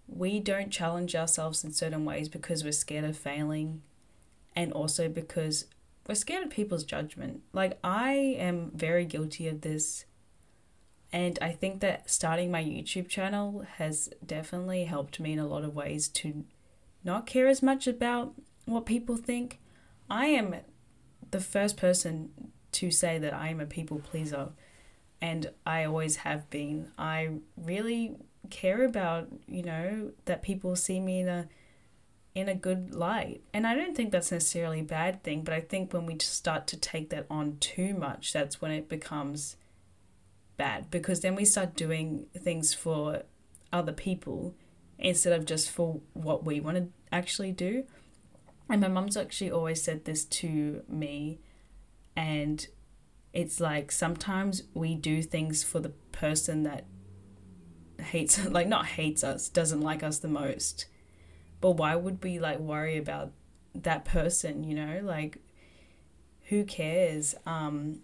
we 0.08 0.40
don't 0.40 0.70
challenge 0.70 1.14
ourselves 1.14 1.64
in 1.64 1.72
certain 1.72 2.04
ways 2.04 2.28
because 2.28 2.64
we're 2.64 2.72
scared 2.72 3.04
of 3.04 3.16
failing 3.16 3.82
and 4.54 4.72
also 4.72 5.08
because 5.08 5.66
we're 6.08 6.14
scared 6.14 6.44
of 6.44 6.50
people's 6.50 6.84
judgment. 6.84 7.42
Like, 7.52 7.78
I 7.82 8.12
am 8.12 8.70
very 8.74 9.04
guilty 9.04 9.48
of 9.48 9.62
this. 9.62 10.04
And 11.12 11.38
I 11.40 11.52
think 11.52 11.80
that 11.80 12.10
starting 12.10 12.50
my 12.50 12.62
YouTube 12.62 13.08
channel 13.08 13.64
has 13.76 14.10
definitely 14.24 14.84
helped 14.84 15.18
me 15.18 15.32
in 15.32 15.38
a 15.38 15.46
lot 15.46 15.64
of 15.64 15.74
ways 15.74 16.08
to 16.08 16.44
not 17.04 17.26
care 17.26 17.48
as 17.48 17.62
much 17.62 17.86
about 17.86 18.34
what 18.64 18.86
people 18.86 19.16
think. 19.16 19.60
I 20.08 20.26
am 20.26 20.56
the 21.30 21.40
first 21.40 21.76
person 21.76 22.30
to 22.76 22.90
say 22.90 23.18
that 23.18 23.34
I 23.34 23.48
am 23.48 23.60
a 23.60 23.66
people 23.66 23.98
pleaser, 23.98 24.50
and 25.20 25.50
I 25.64 25.84
always 25.84 26.16
have 26.16 26.48
been. 26.50 26.90
I 26.98 27.30
really 27.56 28.16
care 28.50 28.84
about, 28.84 29.28
you 29.46 29.62
know, 29.62 30.12
that 30.26 30.42
people 30.42 30.76
see 30.76 31.00
me 31.00 31.20
in 31.20 31.28
a 31.28 31.48
in 32.34 32.50
a 32.50 32.54
good 32.54 32.94
light. 32.94 33.40
And 33.54 33.66
I 33.66 33.74
don't 33.74 33.96
think 33.96 34.12
that's 34.12 34.30
necessarily 34.30 34.80
a 34.80 34.84
bad 34.84 35.22
thing, 35.22 35.42
but 35.42 35.54
I 35.54 35.60
think 35.60 35.94
when 35.94 36.04
we 36.04 36.18
start 36.20 36.66
to 36.66 36.76
take 36.76 37.08
that 37.08 37.24
on 37.30 37.56
too 37.60 37.94
much, 37.94 38.34
that's 38.34 38.60
when 38.60 38.70
it 38.70 38.90
becomes 38.90 39.56
bad 40.58 40.90
because 40.90 41.20
then 41.20 41.34
we 41.34 41.46
start 41.46 41.76
doing 41.76 42.26
things 42.36 42.74
for 42.74 43.22
other 43.72 43.92
people 43.92 44.54
instead 44.98 45.32
of 45.32 45.46
just 45.46 45.70
for 45.70 46.00
what 46.12 46.44
we 46.44 46.60
want 46.60 46.76
to 46.76 46.88
actually 47.10 47.52
do. 47.52 47.84
And 48.68 48.82
my 48.82 48.88
mum's 48.88 49.16
actually 49.16 49.50
always 49.50 49.82
said 49.82 50.04
this 50.04 50.24
to 50.24 50.82
me 50.88 51.38
and 52.16 52.66
it's 53.32 53.60
like 53.60 53.92
sometimes 53.92 54.62
we 54.72 54.94
do 54.94 55.22
things 55.22 55.62
for 55.62 55.78
the 55.78 55.90
person 56.10 56.62
that 56.62 56.86
hates 58.00 58.44
like 58.48 58.66
not 58.66 58.86
hates 58.86 59.22
us 59.22 59.48
doesn't 59.48 59.82
like 59.82 60.02
us 60.02 60.18
the 60.18 60.28
most. 60.28 60.86
But 61.60 61.72
why 61.72 61.94
would 61.96 62.22
we 62.24 62.38
like 62.38 62.58
worry 62.58 62.96
about 62.96 63.32
that 63.74 64.04
person 64.04 64.64
you 64.64 64.74
know? 64.74 65.00
Like 65.02 65.38
who 66.44 66.64
cares? 66.64 67.34
Um 67.44 68.00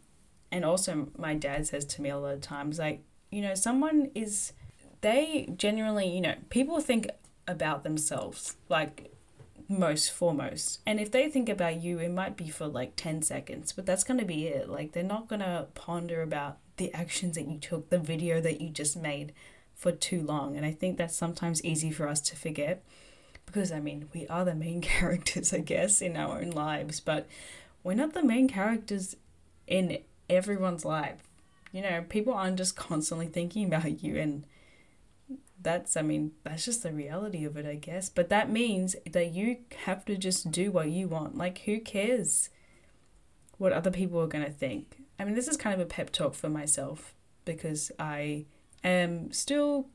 and 0.50 0.64
also 0.64 1.08
my 1.16 1.34
dad 1.34 1.66
says 1.66 1.86
to 1.86 2.02
me 2.02 2.10
a 2.10 2.18
lot 2.18 2.34
of 2.34 2.42
times 2.42 2.78
like 2.78 3.02
you 3.30 3.40
know 3.40 3.54
someone 3.54 4.10
is 4.14 4.52
they 5.00 5.48
genuinely 5.56 6.08
you 6.08 6.20
know 6.20 6.34
people 6.50 6.78
think 6.80 7.08
about 7.48 7.84
themselves. 7.84 8.56
Like 8.68 9.12
most 9.78 10.10
foremost. 10.10 10.80
And 10.86 11.00
if 11.00 11.10
they 11.10 11.28
think 11.28 11.48
about 11.48 11.82
you, 11.82 11.98
it 11.98 12.10
might 12.10 12.36
be 12.36 12.48
for 12.48 12.66
like 12.66 12.96
10 12.96 13.22
seconds, 13.22 13.72
but 13.72 13.86
that's 13.86 14.04
going 14.04 14.20
to 14.20 14.26
be 14.26 14.46
it. 14.46 14.68
Like 14.68 14.92
they're 14.92 15.02
not 15.02 15.28
going 15.28 15.40
to 15.40 15.66
ponder 15.74 16.22
about 16.22 16.58
the 16.76 16.92
actions 16.94 17.34
that 17.36 17.48
you 17.48 17.58
took, 17.58 17.90
the 17.90 17.98
video 17.98 18.40
that 18.40 18.60
you 18.60 18.70
just 18.70 18.96
made 18.96 19.32
for 19.74 19.92
too 19.92 20.22
long. 20.22 20.56
And 20.56 20.64
I 20.64 20.72
think 20.72 20.96
that's 20.96 21.16
sometimes 21.16 21.64
easy 21.64 21.90
for 21.90 22.08
us 22.08 22.20
to 22.22 22.36
forget 22.36 22.82
because 23.46 23.72
I 23.72 23.80
mean, 23.80 24.08
we 24.14 24.26
are 24.28 24.44
the 24.44 24.54
main 24.54 24.80
characters, 24.92 25.52
I 25.52 25.58
guess, 25.58 26.00
in 26.00 26.16
our 26.16 26.40
own 26.40 26.50
lives, 26.50 27.00
but 27.00 27.26
we're 27.82 27.94
not 27.94 28.14
the 28.14 28.22
main 28.22 28.48
characters 28.48 29.16
in 29.66 29.98
everyone's 30.30 30.84
life. 30.84 31.22
You 31.72 31.82
know, 31.82 32.04
people 32.08 32.34
aren't 32.34 32.58
just 32.58 32.76
constantly 32.76 33.26
thinking 33.26 33.66
about 33.66 34.02
you 34.02 34.16
and 34.18 34.44
that's 35.62 35.96
i 35.96 36.02
mean 36.02 36.32
that's 36.44 36.64
just 36.64 36.82
the 36.82 36.92
reality 36.92 37.44
of 37.44 37.56
it 37.56 37.66
i 37.66 37.74
guess. 37.74 38.08
But 38.08 38.28
that 38.30 38.50
means 38.50 38.96
that 39.10 39.32
you 39.32 39.58
have 39.84 40.04
to 40.06 40.16
just 40.16 40.50
do 40.50 40.70
what 40.70 40.90
you 40.90 41.08
want. 41.08 41.36
Like 41.36 41.58
who 41.60 41.80
cares 41.80 42.50
what 43.58 43.72
other 43.72 43.90
people 43.90 44.20
are 44.20 44.26
going 44.26 44.44
to 44.44 44.50
think? 44.50 44.96
I 45.18 45.24
mean 45.24 45.34
this 45.34 45.48
is 45.48 45.56
kind 45.56 45.74
of 45.74 45.80
a 45.80 45.88
pep 45.88 46.10
talk 46.10 46.34
for 46.34 46.48
myself 46.48 47.14
because 47.44 47.90
i 47.98 48.44
am 48.84 49.32
still 49.32 49.86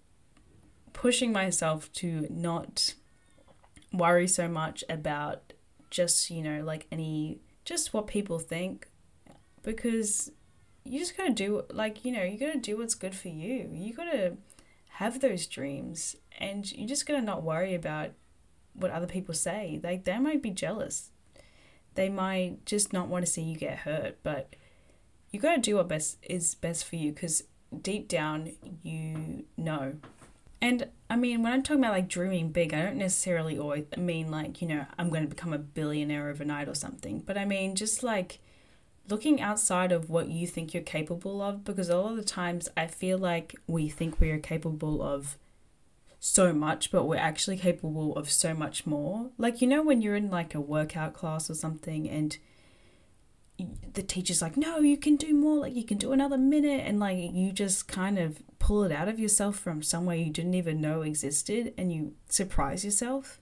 pushing 0.93 1.31
myself 1.31 1.91
to 1.93 2.27
not 2.29 2.93
worry 3.93 4.27
so 4.27 4.47
much 4.47 4.83
about 4.89 5.53
just 5.89 6.29
you 6.29 6.41
know 6.41 6.61
like 6.61 6.87
any 6.91 7.39
just 7.63 7.93
what 7.93 8.07
people 8.07 8.39
think 8.39 8.87
because 9.63 10.31
you 10.83 10.99
just 10.99 11.17
gotta 11.17 11.33
do 11.33 11.63
like 11.71 12.05
you 12.05 12.11
know 12.11 12.23
you 12.23 12.37
gotta 12.37 12.57
do 12.57 12.77
what's 12.77 12.95
good 12.95 13.13
for 13.13 13.27
you. 13.27 13.69
You 13.73 13.93
gotta 13.93 14.37
have 14.97 15.19
those 15.19 15.45
dreams 15.45 16.15
and 16.39 16.71
you're 16.71 16.87
just 16.87 17.05
going 17.05 17.19
to 17.19 17.25
not 17.25 17.43
worry 17.43 17.75
about 17.75 18.09
what 18.73 18.89
other 18.89 19.05
people 19.05 19.33
say. 19.33 19.79
Like 19.83 20.05
they 20.05 20.17
might 20.17 20.41
be 20.41 20.49
jealous. 20.49 21.11
They 21.93 22.09
might 22.09 22.65
just 22.65 22.93
not 22.93 23.07
want 23.07 23.23
to 23.23 23.31
see 23.31 23.43
you 23.43 23.57
get 23.57 23.79
hurt, 23.79 24.17
but 24.23 24.55
you 25.31 25.39
gotta 25.39 25.61
do 25.61 25.75
what 25.75 25.87
best 25.87 26.17
is 26.23 26.55
best 26.55 26.85
for 26.85 26.95
you 26.95 27.11
because 27.11 27.43
deep 27.81 28.07
down 28.07 28.53
you 28.81 29.45
know. 29.55 29.97
And 30.61 30.87
I 31.11 31.15
mean, 31.15 31.43
when 31.43 31.53
I'm 31.53 31.61
talking 31.61 31.83
about 31.83 31.93
like 31.93 32.07
dreaming 32.07 32.51
big, 32.51 32.73
I 32.73 32.81
don't 32.81 32.97
necessarily 32.97 33.59
always 33.59 33.85
mean 33.95 34.31
like, 34.31 34.63
you 34.63 34.67
know, 34.67 34.85
I'm 34.97 35.09
going 35.09 35.21
to 35.21 35.29
become 35.29 35.53
a 35.53 35.59
billionaire 35.59 36.29
overnight 36.29 36.67
or 36.67 36.73
something. 36.73 37.19
But 37.19 37.37
I 37.37 37.45
mean, 37.45 37.75
just 37.75 38.01
like 38.01 38.39
looking 39.09 39.41
outside 39.41 39.91
of 39.91 40.09
what 40.09 40.29
you 40.29 40.47
think 40.47 40.73
you're 40.73 40.83
capable 40.83 41.41
of 41.41 41.63
because 41.63 41.89
a 41.89 41.97
lot 41.97 42.11
of 42.11 42.17
the 42.17 42.23
times 42.23 42.69
I 42.75 42.87
feel 42.87 43.17
like 43.17 43.55
we 43.67 43.89
think 43.89 44.19
we 44.19 44.31
are 44.31 44.39
capable 44.39 45.01
of 45.01 45.37
so 46.19 46.53
much 46.53 46.91
but 46.91 47.05
we're 47.05 47.15
actually 47.17 47.57
capable 47.57 48.15
of 48.15 48.29
so 48.29 48.53
much 48.53 48.85
more. 48.85 49.29
Like 49.37 49.61
you 49.61 49.67
know 49.67 49.81
when 49.83 50.01
you're 50.01 50.15
in 50.15 50.29
like 50.29 50.55
a 50.55 50.61
workout 50.61 51.13
class 51.13 51.49
or 51.49 51.55
something 51.55 52.09
and 52.09 52.37
the 53.93 54.03
teacher's 54.03 54.41
like 54.41 54.55
no 54.55 54.77
you 54.79 54.97
can 54.97 55.15
do 55.15 55.33
more 55.33 55.57
like 55.57 55.73
you 55.73 55.83
can 55.83 55.97
do 55.97 56.11
another 56.11 56.37
minute 56.37 56.83
and 56.85 56.99
like 56.99 57.17
you 57.17 57.51
just 57.51 57.87
kind 57.87 58.19
of 58.19 58.43
pull 58.59 58.83
it 58.83 58.91
out 58.91 59.07
of 59.07 59.19
yourself 59.19 59.57
from 59.57 59.81
somewhere 59.81 60.15
you 60.15 60.29
didn't 60.29 60.53
even 60.53 60.81
know 60.81 61.01
existed 61.01 61.73
and 61.77 61.91
you 61.91 62.13
surprise 62.29 62.83
yourself. 62.83 63.39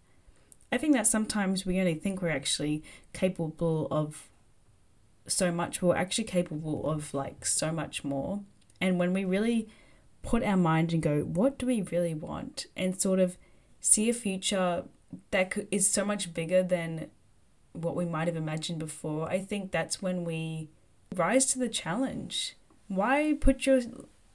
I 0.71 0.77
think 0.77 0.93
that 0.93 1.07
sometimes 1.07 1.65
we 1.65 1.79
only 1.79 1.95
think 1.95 2.21
we're 2.21 2.29
actually 2.29 2.83
capable 3.13 3.87
of 3.91 4.29
so 5.35 5.51
much, 5.51 5.81
we're 5.81 5.95
actually 5.95 6.23
capable 6.23 6.89
of 6.89 7.13
like 7.13 7.45
so 7.45 7.71
much 7.71 8.03
more. 8.03 8.41
And 8.81 8.99
when 8.99 9.13
we 9.13 9.25
really 9.25 9.67
put 10.21 10.43
our 10.43 10.57
mind 10.57 10.93
and 10.93 11.01
go, 11.01 11.21
what 11.21 11.57
do 11.57 11.65
we 11.65 11.81
really 11.83 12.13
want? 12.13 12.65
And 12.75 12.99
sort 12.99 13.19
of 13.19 13.37
see 13.79 14.09
a 14.09 14.13
future 14.13 14.83
that 15.31 15.55
is 15.71 15.89
so 15.89 16.03
much 16.03 16.33
bigger 16.33 16.63
than 16.63 17.09
what 17.73 17.95
we 17.95 18.05
might 18.05 18.27
have 18.27 18.37
imagined 18.37 18.79
before, 18.79 19.29
I 19.29 19.39
think 19.39 19.71
that's 19.71 20.01
when 20.01 20.23
we 20.23 20.69
rise 21.13 21.45
to 21.47 21.59
the 21.59 21.69
challenge. 21.69 22.55
Why 22.87 23.37
put 23.39 23.65
your 23.65 23.81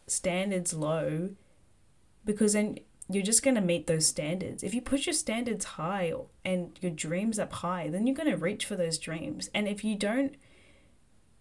standards 0.06 0.74
low? 0.74 1.30
Because 2.24 2.52
then 2.52 2.78
you're 3.08 3.24
just 3.24 3.42
going 3.42 3.56
to 3.56 3.60
meet 3.60 3.86
those 3.86 4.06
standards. 4.06 4.62
If 4.62 4.74
you 4.74 4.80
put 4.80 5.06
your 5.06 5.12
standards 5.14 5.64
high 5.64 6.12
and 6.44 6.78
your 6.80 6.92
dreams 6.92 7.38
up 7.38 7.52
high, 7.54 7.88
then 7.88 8.06
you're 8.06 8.16
going 8.16 8.30
to 8.30 8.36
reach 8.36 8.64
for 8.64 8.76
those 8.76 8.98
dreams. 8.98 9.50
And 9.52 9.66
if 9.66 9.82
you 9.82 9.96
don't 9.96 10.36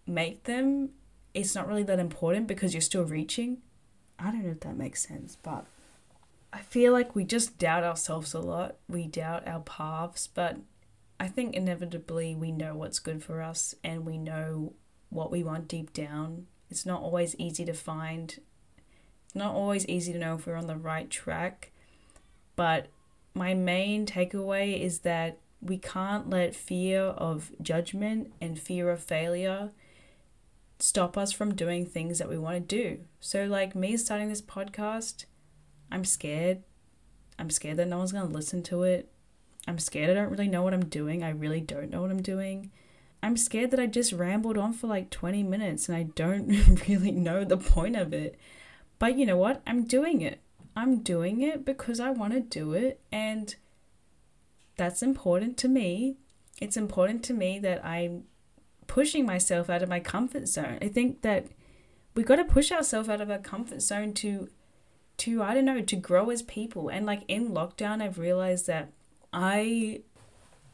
make 0.09 0.43
them, 0.43 0.89
it's 1.33 1.55
not 1.55 1.67
really 1.67 1.83
that 1.83 1.99
important 1.99 2.47
because 2.47 2.73
you're 2.73 2.81
still 2.81 3.05
reaching. 3.05 3.59
I 4.17 4.31
don't 4.31 4.43
know 4.43 4.51
if 4.51 4.59
that 4.61 4.77
makes 4.77 5.07
sense, 5.07 5.37
but 5.41 5.65
I 6.51 6.59
feel 6.59 6.91
like 6.91 7.15
we 7.15 7.23
just 7.23 7.57
doubt 7.57 7.83
ourselves 7.83 8.33
a 8.33 8.39
lot. 8.39 8.77
We 8.87 9.07
doubt 9.07 9.47
our 9.47 9.61
paths, 9.61 10.27
but 10.27 10.57
I 11.19 11.27
think 11.27 11.55
inevitably 11.55 12.35
we 12.35 12.51
know 12.51 12.75
what's 12.75 12.99
good 12.99 13.23
for 13.23 13.41
us 13.41 13.75
and 13.83 14.05
we 14.05 14.17
know 14.17 14.73
what 15.09 15.31
we 15.31 15.43
want 15.43 15.67
deep 15.67 15.93
down. 15.93 16.47
It's 16.69 16.85
not 16.85 17.01
always 17.01 17.35
easy 17.37 17.65
to 17.65 17.73
find. 17.73 18.39
It's 19.25 19.35
not 19.35 19.53
always 19.53 19.87
easy 19.87 20.13
to 20.13 20.19
know 20.19 20.35
if 20.35 20.47
we're 20.47 20.55
on 20.55 20.67
the 20.67 20.75
right 20.75 21.09
track. 21.09 21.71
But 22.55 22.87
my 23.33 23.53
main 23.53 24.05
takeaway 24.05 24.79
is 24.81 24.99
that 24.99 25.37
we 25.61 25.77
can't 25.77 26.29
let 26.29 26.55
fear 26.55 27.01
of 27.01 27.51
judgment 27.61 28.33
and 28.41 28.57
fear 28.57 28.89
of 28.89 29.03
failure 29.03 29.71
stop 30.79 31.17
us 31.17 31.31
from 31.31 31.55
doing 31.55 31.85
things 31.85 32.19
that 32.19 32.29
we 32.29 32.37
want 32.37 32.55
to 32.55 32.75
do. 32.75 32.99
So, 33.19 33.45
like 33.45 33.75
me 33.75 33.97
starting 33.97 34.29
this 34.29 34.41
podcast, 34.41 35.25
I'm 35.91 36.05
scared. 36.05 36.63
I'm 37.37 37.49
scared 37.49 37.77
that 37.77 37.87
no 37.87 37.97
one's 37.99 38.11
going 38.11 38.27
to 38.27 38.33
listen 38.33 38.63
to 38.63 38.83
it. 38.83 39.11
I'm 39.67 39.79
scared 39.79 40.09
I 40.09 40.13
don't 40.13 40.31
really 40.31 40.47
know 40.47 40.63
what 40.63 40.73
I'm 40.73 40.85
doing. 40.85 41.23
I 41.23 41.29
really 41.29 41.61
don't 41.61 41.91
know 41.91 42.01
what 42.01 42.11
I'm 42.11 42.21
doing. 42.21 42.71
I'm 43.21 43.37
scared 43.37 43.71
that 43.71 43.79
I 43.79 43.85
just 43.85 44.13
rambled 44.13 44.57
on 44.57 44.73
for 44.73 44.87
like 44.87 45.09
20 45.09 45.43
minutes 45.43 45.89
and 45.89 45.97
I 45.97 46.03
don't 46.03 46.47
really 46.87 47.11
know 47.11 47.43
the 47.43 47.57
point 47.57 47.95
of 47.95 48.13
it. 48.13 48.37
But 48.97 49.17
you 49.17 49.25
know 49.25 49.37
what? 49.37 49.61
I'm 49.67 49.83
doing 49.83 50.21
it. 50.21 50.41
I'm 50.75 50.99
doing 50.99 51.41
it 51.41 51.65
because 51.65 51.99
I 51.99 52.09
want 52.09 52.33
to 52.33 52.39
do 52.39 52.73
it 52.73 53.01
and 53.11 53.55
that's 54.77 55.03
important 55.03 55.57
to 55.57 55.67
me. 55.67 56.15
It's 56.61 56.77
important 56.77 57.23
to 57.25 57.33
me 57.33 57.59
that 57.59 57.83
I'm 57.85 58.23
pushing 58.89 59.23
myself 59.25 59.69
out 59.69 59.83
of 59.83 59.87
my 59.87 60.01
comfort 60.01 60.49
zone. 60.49 60.79
I 60.81 60.89
think 60.89 61.21
that 61.21 61.45
we 62.15 62.23
got 62.23 62.37
to 62.37 62.43
push 62.43 62.71
ourselves 62.71 63.07
out 63.07 63.21
of 63.21 63.31
our 63.31 63.37
comfort 63.37 63.81
zone 63.81 64.13
to 64.15 64.49
to 65.17 65.43
I 65.43 65.53
don't 65.53 65.65
know, 65.65 65.81
to 65.81 65.95
grow 65.95 66.29
as 66.31 66.41
people. 66.41 66.89
And 66.89 67.05
like 67.05 67.23
in 67.29 67.51
lockdown 67.51 68.01
I've 68.01 68.17
realized 68.17 68.67
that 68.67 68.89
I 69.31 70.01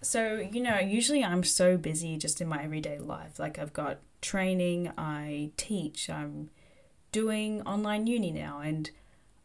so 0.01 0.37
you 0.51 0.61
know, 0.61 0.79
usually 0.79 1.23
I'm 1.23 1.43
so 1.43 1.77
busy 1.77 2.17
just 2.17 2.41
in 2.41 2.47
my 2.47 2.63
everyday 2.63 2.97
life. 2.97 3.37
Like 3.37 3.59
I've 3.59 3.73
got 3.73 3.99
training, 4.21 4.91
I 4.97 5.51
teach, 5.57 6.09
I'm 6.09 6.49
doing 7.11 7.61
online 7.63 8.07
uni 8.07 8.31
now 8.31 8.59
and 8.61 8.89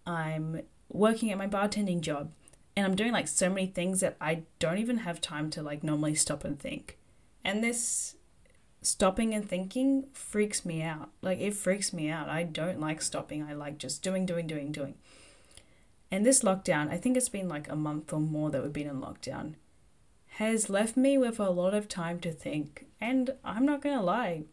I'm 0.07 0.62
working 0.89 1.31
at 1.33 1.39
my 1.39 1.47
bartending 1.49 2.00
job 2.00 2.31
and 2.77 2.87
I'm 2.87 2.95
doing 2.95 3.12
like 3.12 3.27
so 3.27 3.49
many 3.49 3.67
things 3.67 3.99
that 4.00 4.17
I 4.21 4.43
don't 4.61 4.79
even 4.79 4.99
have 4.99 5.21
time 5.21 5.50
to 5.50 5.62
like 5.62 5.83
normally 5.83 6.15
stop 6.15 6.45
and 6.45 6.59
think. 6.59 6.99
And 7.45 7.65
this 7.65 8.17
stopping 8.82 9.34
and 9.34 9.49
thinking 9.49 10.06
freaks 10.12 10.64
me 10.64 10.82
out. 10.82 11.10
Like 11.22 11.38
it 11.38 11.54
freaks 11.54 11.92
me 11.92 12.08
out. 12.08 12.28
I 12.28 12.42
don't 12.44 12.80
like 12.80 13.02
stopping. 13.02 13.42
I 13.42 13.52
like 13.52 13.78
just 13.78 14.02
doing, 14.02 14.26
doing, 14.26 14.46
doing, 14.46 14.72
doing. 14.72 14.94
And 16.10 16.26
this 16.26 16.42
lockdown, 16.42 16.90
I 16.90 16.96
think 16.96 17.16
it's 17.16 17.28
been 17.28 17.49
like 17.49 17.68
a 17.68 17.76
month 17.76 18.12
or 18.12 18.20
more 18.20 18.50
that 18.50 18.62
we've 18.62 18.72
been 18.72 18.88
in 18.88 19.00
lockdown, 19.00 19.54
has 20.34 20.68
left 20.68 20.96
me 20.96 21.16
with 21.18 21.38
a 21.38 21.50
lot 21.50 21.75
of 21.75 21.88
time 21.88 22.18
to 22.20 22.32
think. 22.32 22.87
And 23.00 23.34
I'm 23.44 23.64
not 23.64 23.80
going 23.80 23.96
to 23.96 24.02
lie, 24.04 24.44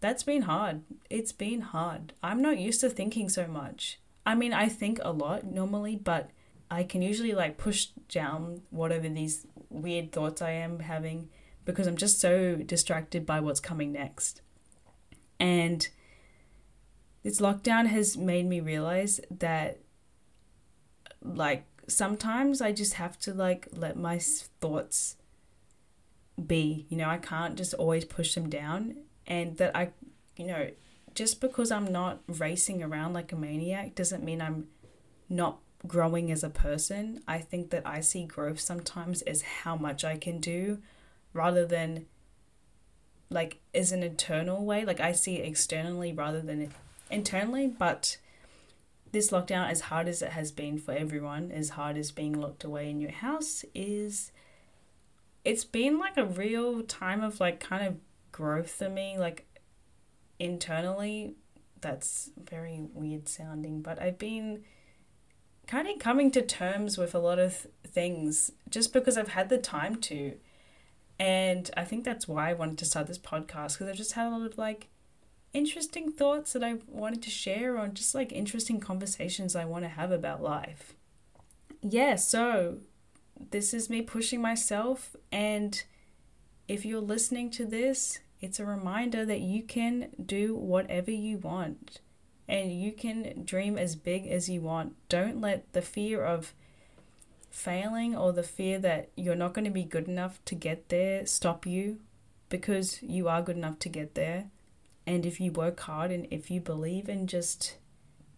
that's 0.00 0.22
been 0.22 0.42
hard. 0.42 0.82
It's 1.08 1.32
been 1.32 1.62
hard. 1.62 2.12
I'm 2.22 2.42
not 2.42 2.58
used 2.58 2.82
to 2.82 2.90
thinking 2.90 3.30
so 3.30 3.46
much. 3.46 3.98
I 4.26 4.34
mean, 4.34 4.52
I 4.52 4.68
think 4.68 4.98
a 5.02 5.12
lot 5.12 5.44
normally, 5.44 5.96
but 5.96 6.30
I 6.70 6.82
can 6.82 7.00
usually 7.00 7.32
like 7.32 7.56
push 7.56 7.86
down 8.08 8.62
whatever 8.70 9.08
these 9.08 9.46
weird 9.70 10.12
thoughts 10.12 10.42
I 10.42 10.50
am 10.50 10.80
having 10.80 11.30
because 11.64 11.86
I'm 11.86 11.96
just 11.96 12.20
so 12.20 12.56
distracted 12.56 13.24
by 13.24 13.40
what's 13.40 13.60
coming 13.60 13.92
next. 13.92 14.42
And 15.40 15.88
this 17.22 17.40
lockdown 17.40 17.86
has 17.86 18.16
made 18.16 18.46
me 18.46 18.60
realize 18.60 19.20
that 19.30 19.78
like 21.22 21.64
sometimes 21.88 22.60
I 22.60 22.72
just 22.72 22.94
have 22.94 23.18
to 23.20 23.32
like 23.32 23.68
let 23.72 23.96
my 23.96 24.18
thoughts 24.18 25.16
be. 26.46 26.86
You 26.88 26.98
know, 26.98 27.08
I 27.08 27.18
can't 27.18 27.56
just 27.56 27.74
always 27.74 28.04
push 28.04 28.34
them 28.34 28.48
down 28.48 28.96
and 29.26 29.56
that 29.56 29.74
I 29.74 29.90
you 30.36 30.46
know, 30.46 30.70
just 31.14 31.40
because 31.40 31.70
I'm 31.70 31.90
not 31.90 32.20
racing 32.26 32.82
around 32.82 33.12
like 33.12 33.32
a 33.32 33.36
maniac 33.36 33.94
doesn't 33.94 34.24
mean 34.24 34.40
I'm 34.40 34.66
not 35.28 35.58
growing 35.86 36.30
as 36.32 36.42
a 36.42 36.50
person. 36.50 37.22
I 37.28 37.38
think 37.38 37.70
that 37.70 37.86
I 37.86 38.00
see 38.00 38.24
growth 38.24 38.60
sometimes 38.60 39.22
as 39.22 39.42
how 39.42 39.76
much 39.76 40.04
I 40.04 40.16
can 40.16 40.40
do 40.40 40.78
rather 41.34 41.66
than 41.66 42.06
like 43.28 43.58
is 43.74 43.92
an 43.92 44.02
internal 44.02 44.64
way. 44.64 44.86
Like 44.86 45.00
I 45.00 45.12
see 45.12 45.36
it 45.36 45.46
externally 45.46 46.12
rather 46.12 46.40
than 46.40 46.72
internally, 47.10 47.66
but 47.66 48.16
this 49.12 49.30
lockdown, 49.30 49.70
as 49.70 49.82
hard 49.82 50.08
as 50.08 50.22
it 50.22 50.30
has 50.30 50.50
been 50.50 50.78
for 50.78 50.92
everyone, 50.92 51.50
as 51.52 51.70
hard 51.70 51.96
as 51.96 52.10
being 52.10 52.32
locked 52.32 52.64
away 52.64 52.90
in 52.90 53.00
your 53.00 53.12
house, 53.12 53.64
is 53.74 54.32
it's 55.44 55.64
been 55.64 55.98
like 55.98 56.16
a 56.16 56.24
real 56.24 56.82
time 56.82 57.22
of 57.22 57.40
like 57.40 57.60
kind 57.60 57.86
of 57.86 57.96
growth 58.32 58.70
for 58.70 58.88
me, 58.88 59.16
like 59.18 59.46
internally. 60.38 61.34
That's 61.80 62.30
very 62.42 62.80
weird 62.94 63.28
sounding, 63.28 63.82
but 63.82 64.00
I've 64.00 64.18
been 64.18 64.64
kind 65.66 65.86
of 65.86 65.98
coming 65.98 66.30
to 66.30 66.42
terms 66.42 66.98
with 66.98 67.14
a 67.14 67.18
lot 67.18 67.38
of 67.38 67.66
things 67.86 68.50
just 68.70 68.92
because 68.92 69.16
I've 69.18 69.28
had 69.28 69.48
the 69.48 69.58
time 69.58 69.96
to. 70.02 70.34
And 71.18 71.70
I 71.76 71.84
think 71.84 72.04
that's 72.04 72.26
why 72.26 72.50
I 72.50 72.54
wanted 72.54 72.78
to 72.78 72.84
start 72.84 73.06
this 73.06 73.18
podcast 73.18 73.74
because 73.74 73.88
I 73.88 73.92
just 73.92 74.12
had 74.12 74.26
a 74.26 74.30
lot 74.30 74.46
of 74.46 74.58
like 74.58 74.88
interesting 75.52 76.10
thoughts 76.10 76.52
that 76.52 76.64
I 76.64 76.78
wanted 76.88 77.22
to 77.22 77.30
share 77.30 77.78
on 77.78 77.94
just 77.94 78.14
like 78.14 78.32
interesting 78.32 78.80
conversations 78.80 79.54
I 79.54 79.64
want 79.64 79.84
to 79.84 79.88
have 79.88 80.10
about 80.10 80.42
life. 80.42 80.94
Yeah, 81.80 82.16
so 82.16 82.78
this 83.50 83.72
is 83.72 83.88
me 83.88 84.02
pushing 84.02 84.40
myself. 84.40 85.14
And 85.30 85.82
if 86.66 86.84
you're 86.84 87.00
listening 87.00 87.50
to 87.52 87.64
this, 87.64 88.18
it's 88.40 88.58
a 88.58 88.66
reminder 88.66 89.24
that 89.24 89.40
you 89.40 89.62
can 89.62 90.10
do 90.24 90.54
whatever 90.54 91.10
you 91.10 91.38
want 91.38 92.00
and 92.48 92.72
you 92.72 92.92
can 92.92 93.44
dream 93.44 93.78
as 93.78 93.96
big 93.96 94.26
as 94.26 94.48
you 94.48 94.60
want. 94.60 94.94
Don't 95.08 95.40
let 95.40 95.72
the 95.72 95.82
fear 95.82 96.24
of 96.24 96.52
failing 97.54 98.16
or 98.16 98.32
the 98.32 98.42
fear 98.42 98.80
that 98.80 99.08
you're 99.16 99.36
not 99.36 99.54
going 99.54 99.64
to 99.64 99.70
be 99.70 99.84
good 99.84 100.08
enough 100.08 100.44
to 100.44 100.56
get 100.56 100.88
there 100.88 101.24
stop 101.24 101.64
you 101.64 102.00
because 102.48 103.00
you 103.00 103.28
are 103.28 103.42
good 103.42 103.56
enough 103.56 103.78
to 103.78 103.88
get 103.88 104.16
there. 104.16 104.46
And 105.06 105.24
if 105.24 105.40
you 105.40 105.52
work 105.52 105.78
hard 105.80 106.10
and 106.10 106.26
if 106.32 106.50
you 106.50 106.60
believe 106.60 107.08
and 107.08 107.28
just 107.28 107.76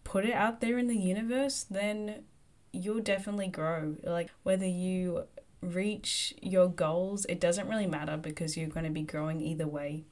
put 0.03 0.23
it 0.23 0.33
out 0.33 0.61
there 0.61 0.77
in 0.77 0.87
the 0.87 0.97
universe, 0.97 1.65
then 1.69 2.25
you'll 2.71 3.01
definitely 3.01 3.47
grow. 3.47 3.95
Like 4.03 4.29
whether 4.43 4.67
you 4.67 5.23
reach 5.61 6.35
your 6.39 6.67
goals, 6.67 7.25
it 7.25 7.39
doesn't 7.39 7.67
really 7.67 7.87
matter 7.87 8.17
because 8.17 8.55
you're 8.55 8.69
going 8.69 8.85
to 8.85 8.91
be 8.91 9.01
growing 9.01 9.41
either 9.41 9.67
way. 9.67 10.05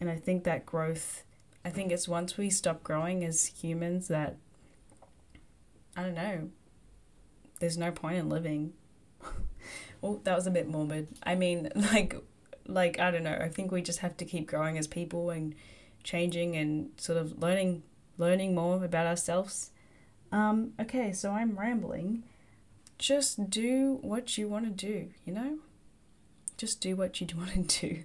And 0.00 0.10
I 0.10 0.16
think 0.16 0.44
that 0.44 0.66
growth, 0.66 1.24
I 1.64 1.70
think 1.70 1.92
it's 1.92 2.06
once 2.06 2.36
we 2.36 2.50
stop 2.50 2.84
growing 2.84 3.24
as 3.24 3.46
humans 3.46 4.08
that, 4.08 4.36
I 5.96 6.02
don't 6.02 6.14
know, 6.14 6.50
there's 7.60 7.78
no 7.78 7.92
point 7.92 8.16
in 8.16 8.28
living. 8.28 8.72
oh, 10.02 10.20
that 10.24 10.34
was 10.34 10.46
a 10.46 10.50
bit 10.50 10.68
morbid. 10.68 11.08
I 11.22 11.36
mean, 11.36 11.70
like, 11.74 12.16
like 12.66 12.98
I 12.98 13.10
don't 13.10 13.22
know. 13.22 13.38
I 13.40 13.48
think 13.48 13.70
we 13.70 13.80
just 13.82 14.00
have 14.00 14.16
to 14.16 14.24
keep 14.24 14.48
growing 14.48 14.76
as 14.76 14.86
people 14.86 15.30
and 15.30 15.54
changing 16.02 16.56
and 16.56 16.90
sort 16.96 17.18
of 17.18 17.40
learning 17.40 17.82
learning 18.18 18.54
more 18.54 18.84
about 18.84 19.06
ourselves. 19.06 19.70
Um, 20.32 20.72
okay, 20.80 21.12
so 21.12 21.32
I'm 21.32 21.58
rambling. 21.58 22.22
Just 22.98 23.50
do 23.50 23.98
what 24.02 24.36
you 24.36 24.46
want 24.46 24.66
to 24.66 24.86
do, 24.86 25.08
you 25.24 25.32
know? 25.32 25.58
Just 26.56 26.80
do 26.80 26.94
what 26.94 27.20
you 27.20 27.26
want 27.36 27.70
to 27.70 27.88
do. 27.88 28.02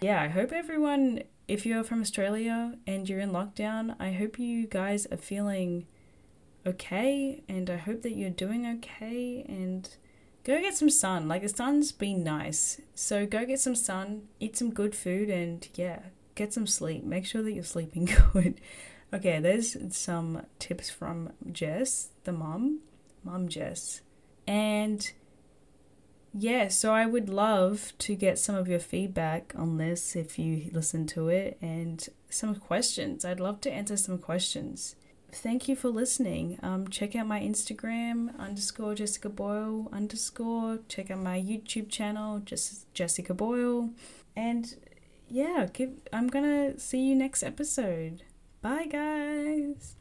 Yeah, 0.00 0.20
I 0.20 0.28
hope 0.28 0.52
everyone, 0.52 1.22
if 1.46 1.64
you're 1.64 1.84
from 1.84 2.00
Australia 2.00 2.76
and 2.86 3.08
you're 3.08 3.20
in 3.20 3.30
lockdown, 3.30 3.94
I 4.00 4.12
hope 4.12 4.38
you 4.38 4.66
guys 4.66 5.06
are 5.06 5.16
feeling 5.16 5.86
okay 6.66 7.42
and 7.48 7.68
I 7.68 7.76
hope 7.76 8.02
that 8.02 8.16
you're 8.16 8.30
doing 8.30 8.66
okay 8.78 9.44
and 9.48 9.88
go 10.44 10.60
get 10.60 10.76
some 10.76 10.90
sun. 10.90 11.28
Like 11.28 11.42
the 11.42 11.48
sun's 11.48 11.92
been 11.92 12.24
nice. 12.24 12.80
So 12.94 13.26
go 13.26 13.44
get 13.44 13.60
some 13.60 13.74
sun, 13.74 14.28
eat 14.40 14.56
some 14.56 14.72
good 14.72 14.94
food 14.94 15.30
and 15.30 15.66
yeah, 15.74 16.00
get 16.34 16.52
some 16.52 16.66
sleep. 16.66 17.04
Make 17.04 17.26
sure 17.26 17.42
that 17.42 17.52
you're 17.52 17.64
sleeping 17.64 18.08
good. 18.32 18.60
okay, 19.12 19.40
there's 19.40 19.76
some 19.94 20.46
tips 20.58 20.90
from 20.90 21.32
Jess, 21.50 22.08
the 22.24 22.32
mom, 22.32 22.80
mom 23.24 23.48
Jess. 23.48 24.00
And 24.46 25.10
yeah, 26.34 26.68
so 26.68 26.92
I 26.92 27.06
would 27.06 27.28
love 27.28 27.92
to 27.98 28.14
get 28.14 28.38
some 28.38 28.54
of 28.54 28.66
your 28.66 28.80
feedback 28.80 29.52
on 29.56 29.76
this 29.76 30.16
if 30.16 30.38
you 30.38 30.70
listen 30.72 31.06
to 31.08 31.28
it 31.28 31.58
and 31.60 32.06
some 32.30 32.54
questions. 32.54 33.24
I'd 33.24 33.40
love 33.40 33.60
to 33.62 33.72
answer 33.72 33.96
some 33.96 34.18
questions. 34.18 34.96
Thank 35.34 35.66
you 35.66 35.74
for 35.74 35.88
listening. 35.88 36.58
Um, 36.62 36.88
check 36.88 37.16
out 37.16 37.26
my 37.26 37.40
Instagram 37.40 38.38
underscore 38.38 38.94
Jessica 38.94 39.30
Boyle 39.30 39.88
underscore. 39.90 40.80
Check 40.88 41.10
out 41.10 41.20
my 41.20 41.40
YouTube 41.40 41.88
channel, 41.88 42.40
just 42.40 42.92
Jessica 42.92 43.32
Boyle. 43.32 43.90
And 44.36 44.76
yeah, 45.28 45.68
give, 45.72 45.90
I'm 46.12 46.28
gonna 46.28 46.78
see 46.78 47.00
you 47.08 47.14
next 47.14 47.42
episode. 47.42 48.24
Bye, 48.60 48.86
guys. 48.86 49.96